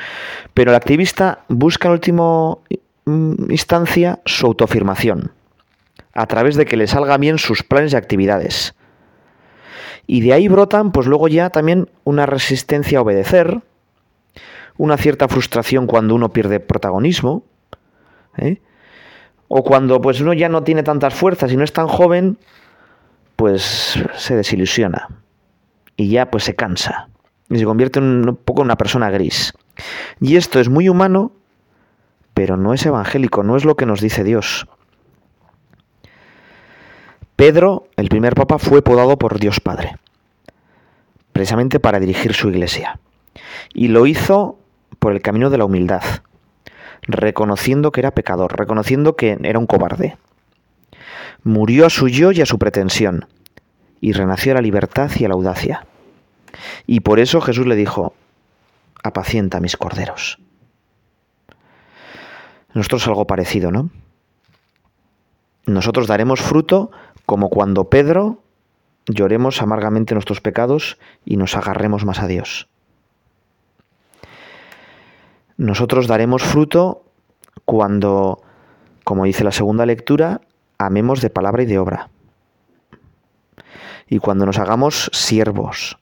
pero 0.54 0.72
el 0.72 0.76
activista 0.76 1.44
busca 1.48 1.88
en 1.88 1.92
última 1.92 2.58
mm, 3.06 3.52
instancia 3.52 4.20
su 4.26 4.48
autoafirmación, 4.48 5.32
a 6.14 6.26
través 6.26 6.56
de 6.56 6.66
que 6.66 6.78
le 6.78 6.88
salga 6.88 7.18
bien 7.18 7.38
sus 7.38 7.64
planes 7.64 7.94
y 7.94 7.98
actividades. 7.98 8.74
Y 10.08 10.22
de 10.22 10.34
ahí 10.34 10.48
brotan, 10.48 10.92
pues 10.92 11.08
luego 11.08 11.28
ya 11.28 11.52
también 11.52 11.90
una 12.04 12.26
resistencia 12.26 12.98
a 12.98 13.02
obedecer, 13.02 13.62
una 14.78 14.98
cierta 14.98 15.28
frustración 15.28 15.86
cuando 15.86 16.16
uno 16.16 16.34
pierde 16.34 16.60
protagonismo, 16.60 17.44
¿eh? 18.38 18.60
o 19.48 19.64
cuando 19.64 20.02
pues 20.02 20.20
uno 20.22 20.34
ya 20.34 20.50
no 20.50 20.64
tiene 20.64 20.82
tantas 20.82 21.14
fuerzas 21.14 21.52
y 21.52 21.58
no 21.58 21.64
es 21.64 21.74
tan 21.74 21.88
joven, 21.88 22.38
pues 23.42 24.00
se 24.18 24.36
desilusiona 24.36 25.08
y 25.96 26.10
ya 26.10 26.30
pues 26.30 26.44
se 26.44 26.56
cansa 26.56 27.10
y 27.50 27.58
se 27.58 27.66
convierte 27.66 27.98
en 27.98 28.30
un 28.30 28.36
poco 28.36 28.62
en 28.62 28.68
una 28.68 28.78
persona 28.78 29.10
gris. 29.10 29.52
Y 30.20 30.36
esto 30.36 30.60
es 30.60 30.70
muy 30.70 30.90
humano, 30.90 31.32
pero 32.36 32.56
no 32.56 32.76
es 32.76 32.86
evangélico, 32.86 33.42
no 33.42 33.58
es 33.58 33.66
lo 33.66 33.76
que 33.76 33.88
nos 33.88 34.00
dice 34.00 34.24
Dios. 34.24 34.68
Pedro, 37.36 37.88
el 37.96 38.10
primer 38.10 38.36
papa, 38.36 38.60
fue 38.60 38.84
podado 38.84 39.18
por 39.18 39.40
Dios 39.40 39.60
Padre, 39.60 39.96
precisamente 41.34 41.80
para 41.80 42.00
dirigir 42.00 42.36
su 42.36 42.48
iglesia. 42.50 43.00
Y 43.74 43.88
lo 43.88 44.06
hizo 44.06 44.60
por 45.00 45.14
el 45.14 45.24
camino 45.24 45.50
de 45.50 45.58
la 45.58 45.66
humildad, 45.66 46.04
reconociendo 47.02 47.92
que 47.92 48.02
era 48.02 48.12
pecador, 48.12 48.56
reconociendo 48.56 49.16
que 49.16 49.40
era 49.42 49.58
un 49.58 49.66
cobarde. 49.66 50.16
Murió 51.44 51.86
a 51.86 51.90
su 51.90 52.08
yo 52.08 52.32
y 52.32 52.42
a 52.42 52.46
su 52.46 52.60
pretensión, 52.60 53.28
y 54.00 54.14
renació 54.14 54.52
a 54.52 54.56
la 54.56 54.62
libertad 54.62 55.12
y 55.18 55.26
a 55.26 55.28
la 55.28 55.34
audacia. 55.34 55.86
Y 56.88 57.00
por 57.00 57.20
eso 57.20 57.42
Jesús 57.42 57.66
le 57.66 57.76
dijo, 57.76 58.14
apacienta 59.04 59.60
mis 59.60 59.78
corderos. 59.78 60.40
Nosotros 62.74 63.08
algo 63.08 63.28
parecido, 63.28 63.72
¿no? 63.72 63.90
Nosotros 65.66 66.08
daremos 66.08 66.42
fruto 66.42 66.92
como 67.26 67.50
cuando 67.50 67.90
Pedro 67.90 68.42
lloremos 69.08 69.62
amargamente 69.62 70.14
nuestros 70.14 70.42
pecados 70.42 70.98
y 71.26 71.38
nos 71.38 71.56
agarremos 71.56 72.06
más 72.06 72.20
a 72.20 72.28
Dios. 72.28 72.68
Nosotros 75.58 76.08
daremos 76.08 76.44
fruto 76.44 77.04
cuando, 77.66 78.42
como 79.04 79.26
dice 79.26 79.44
la 79.44 79.52
segunda 79.52 79.86
lectura, 79.86 80.42
amemos 80.86 81.22
de 81.22 81.30
palabra 81.30 81.64
y 81.64 81.66
de 81.66 81.80
obra. 81.80 82.10
Y 84.08 84.20
cuando 84.20 84.46
nos 84.46 84.60
hagamos 84.60 85.10
siervos, 85.14 85.98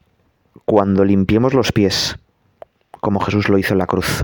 cuando 0.65 1.06
limpiemos 1.06 1.54
los 1.54 1.72
pies, 1.72 2.18
como 3.00 3.20
Jesús 3.20 3.50
lo 3.50 3.58
hizo 3.58 3.74
en 3.74 3.80
la 3.80 3.88
cruz. 3.88 4.24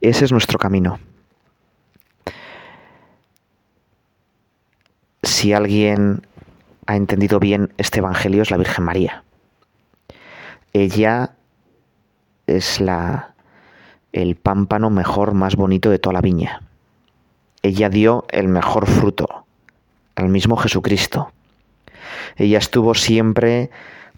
Ese 0.00 0.24
es 0.24 0.32
nuestro 0.32 0.58
camino. 0.58 0.98
Si 5.22 5.52
alguien 5.52 6.26
ha 6.86 6.96
entendido 6.96 7.40
bien 7.40 7.72
este 7.78 7.98
Evangelio 7.98 8.42
es 8.42 8.50
la 8.50 8.56
Virgen 8.56 8.84
María. 8.84 9.24
Ella 10.72 11.36
es 12.46 12.80
la, 12.80 13.34
el 14.12 14.36
pámpano 14.36 14.90
mejor, 14.90 15.34
más 15.34 15.56
bonito 15.56 15.90
de 15.90 15.98
toda 15.98 16.14
la 16.14 16.20
viña. 16.20 16.65
Ella 17.66 17.88
dio 17.88 18.26
el 18.30 18.46
mejor 18.46 18.86
fruto, 18.86 19.44
al 20.14 20.28
mismo 20.28 20.56
Jesucristo. 20.56 21.32
Ella 22.36 22.58
estuvo 22.58 22.94
siempre 22.94 23.70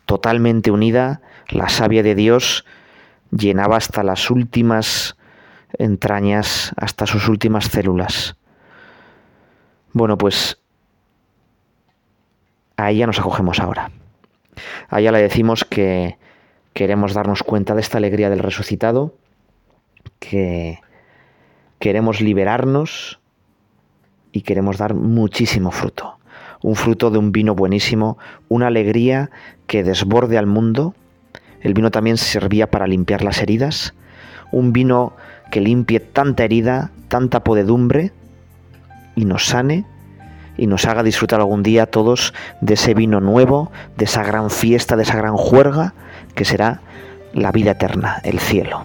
totalmente 0.04 0.70
unida, 0.70 1.22
la 1.48 1.70
savia 1.70 2.02
de 2.02 2.14
Dios 2.14 2.66
llenaba 3.30 3.78
hasta 3.78 4.02
las 4.02 4.30
últimas 4.30 5.16
entrañas, 5.78 6.74
hasta 6.76 7.06
sus 7.06 7.26
últimas 7.26 7.64
células. 7.64 8.36
Bueno, 9.94 10.18
pues 10.18 10.58
a 12.76 12.90
ella 12.90 13.06
nos 13.06 13.18
acogemos 13.18 13.60
ahora. 13.60 13.90
A 14.90 15.00
ella 15.00 15.12
le 15.12 15.22
decimos 15.22 15.64
que 15.64 16.18
queremos 16.74 17.14
darnos 17.14 17.42
cuenta 17.42 17.74
de 17.74 17.80
esta 17.80 17.96
alegría 17.96 18.28
del 18.28 18.40
resucitado, 18.40 19.14
que 20.18 20.80
queremos 21.78 22.20
liberarnos 22.20 23.17
y 24.32 24.42
queremos 24.42 24.78
dar 24.78 24.94
muchísimo 24.94 25.70
fruto. 25.70 26.18
Un 26.62 26.74
fruto 26.74 27.10
de 27.10 27.18
un 27.18 27.32
vino 27.32 27.54
buenísimo, 27.54 28.18
una 28.48 28.66
alegría 28.66 29.30
que 29.66 29.84
desborde 29.84 30.38
al 30.38 30.46
mundo. 30.46 30.94
El 31.60 31.74
vino 31.74 31.90
también 31.90 32.16
servía 32.16 32.70
para 32.70 32.86
limpiar 32.86 33.22
las 33.22 33.40
heridas. 33.40 33.94
Un 34.50 34.72
vino 34.72 35.12
que 35.50 35.60
limpie 35.60 36.00
tanta 36.00 36.44
herida, 36.44 36.90
tanta 37.08 37.44
podedumbre 37.44 38.12
y 39.14 39.24
nos 39.24 39.46
sane 39.46 39.84
y 40.56 40.66
nos 40.66 40.84
haga 40.86 41.02
disfrutar 41.02 41.40
algún 41.40 41.62
día 41.62 41.86
todos 41.86 42.34
de 42.60 42.74
ese 42.74 42.92
vino 42.92 43.20
nuevo, 43.20 43.70
de 43.96 44.04
esa 44.04 44.24
gran 44.24 44.50
fiesta, 44.50 44.96
de 44.96 45.04
esa 45.04 45.16
gran 45.16 45.36
juerga 45.36 45.94
que 46.34 46.44
será 46.44 46.80
la 47.32 47.52
vida 47.52 47.72
eterna, 47.72 48.20
el 48.24 48.40
cielo. 48.40 48.84